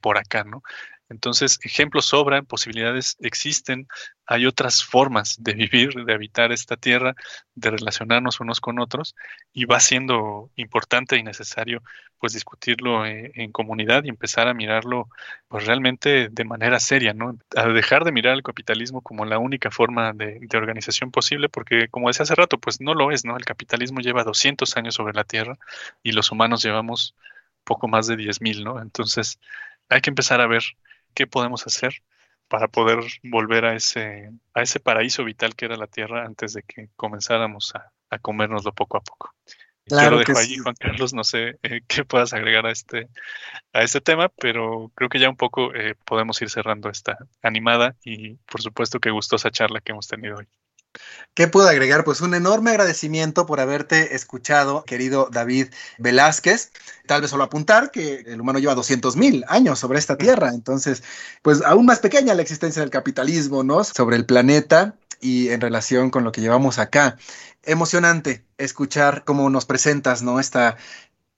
[0.00, 0.62] por acá, ¿no?
[1.10, 3.88] Entonces, ejemplos sobran, posibilidades existen,
[4.26, 7.16] hay otras formas de vivir, de habitar esta tierra,
[7.56, 9.16] de relacionarnos unos con otros,
[9.52, 11.82] y va siendo importante y necesario
[12.18, 15.08] pues discutirlo eh, en, comunidad y empezar a mirarlo
[15.48, 17.36] pues realmente de manera seria, ¿no?
[17.56, 21.88] A dejar de mirar el capitalismo como la única forma de, de organización posible, porque
[21.88, 23.36] como decía hace rato, pues no lo es, ¿no?
[23.36, 25.58] El capitalismo lleva 200 años sobre la tierra
[26.04, 27.16] y los humanos llevamos
[27.64, 28.80] poco más de 10.000, ¿no?
[28.80, 29.40] Entonces,
[29.88, 30.62] hay que empezar a ver
[31.14, 32.02] qué podemos hacer
[32.48, 36.62] para poder volver a ese, a ese paraíso vital que era la Tierra antes de
[36.64, 39.34] que comenzáramos a, a comérnoslo poco a poco.
[39.86, 43.08] Claro Yo lo dejo allí, Juan Carlos, no sé eh, qué puedas agregar a este,
[43.72, 47.96] a este tema, pero creo que ya un poco eh, podemos ir cerrando esta animada
[48.04, 50.46] y por supuesto que gustosa charla que hemos tenido hoy.
[51.34, 52.04] ¿Qué puedo agregar?
[52.04, 55.68] Pues un enorme agradecimiento por haberte escuchado, querido David
[55.98, 56.72] Velázquez.
[57.06, 61.02] Tal vez solo apuntar que el humano lleva 200 mil años sobre esta tierra, entonces,
[61.42, 63.84] pues aún más pequeña la existencia del capitalismo, ¿no?
[63.84, 67.16] Sobre el planeta y en relación con lo que llevamos acá.
[67.62, 70.40] Emocionante escuchar cómo nos presentas, ¿no?
[70.40, 70.76] Esta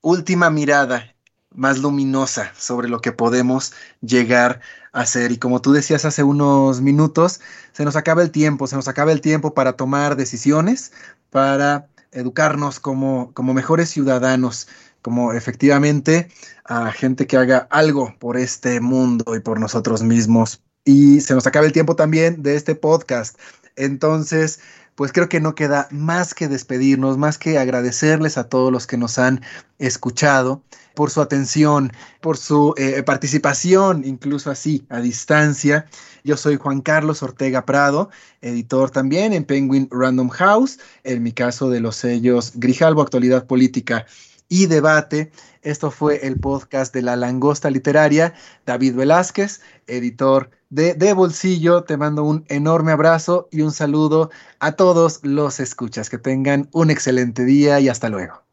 [0.01, 1.12] última mirada
[1.55, 5.31] más luminosa sobre lo que podemos llegar a hacer.
[5.31, 7.41] Y como tú decías hace unos minutos,
[7.71, 10.91] se nos acaba el tiempo, se nos acaba el tiempo para tomar decisiones,
[11.29, 14.67] para educarnos como, como mejores ciudadanos,
[15.01, 16.29] como efectivamente
[16.65, 20.61] a gente que haga algo por este mundo y por nosotros mismos.
[20.85, 23.37] Y se nos acaba el tiempo también de este podcast.
[23.75, 24.59] Entonces,
[24.95, 28.97] pues creo que no queda más que despedirnos, más que agradecerles a todos los que
[28.97, 29.41] nos han
[29.79, 30.61] escuchado
[30.95, 31.91] por su atención,
[32.21, 35.87] por su eh, participación, incluso así, a distancia.
[36.23, 38.09] Yo soy Juan Carlos Ortega Prado,
[38.41, 44.05] editor también en Penguin Random House, en mi caso de los sellos Grijalbo Actualidad Política
[44.49, 45.31] y Debate.
[45.61, 48.33] Esto fue el podcast de La Langosta Literaria.
[48.65, 54.73] David Velázquez, editor de, de, Bolsillo, te mando un enorme abrazo y un saludo a
[54.73, 56.09] todos los escuchas.
[56.09, 58.43] Que tengan un excelente día y hasta luego.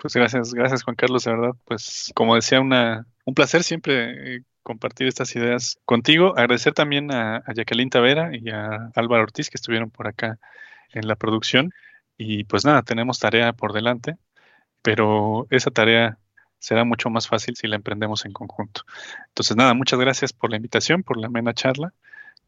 [0.00, 1.52] Pues gracias, gracias Juan Carlos, de verdad.
[1.66, 6.32] Pues como decía, una, un placer siempre eh, compartir estas ideas contigo.
[6.36, 10.38] Agradecer también a, a Jacqueline Tavera y a Álvaro Ortiz que estuvieron por acá
[10.92, 11.72] en la producción.
[12.16, 14.16] Y pues nada, tenemos tarea por delante,
[14.82, 16.18] pero esa tarea
[16.58, 18.82] será mucho más fácil si la emprendemos en conjunto.
[19.28, 21.92] Entonces nada, muchas gracias por la invitación, por la amena charla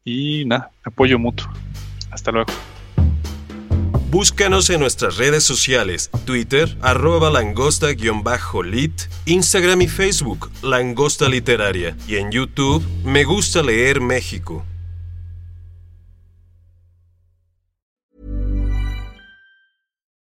[0.03, 1.49] y nada, apoyo mutuo.
[2.11, 2.53] Hasta luego.
[4.13, 8.93] Búscanos en nuestras redes sociales, Twitter, arroba langosta-lit,
[9.25, 14.63] Instagram y Facebook, Langosta Literaria, y en YouTube, Me Gusta Leer México.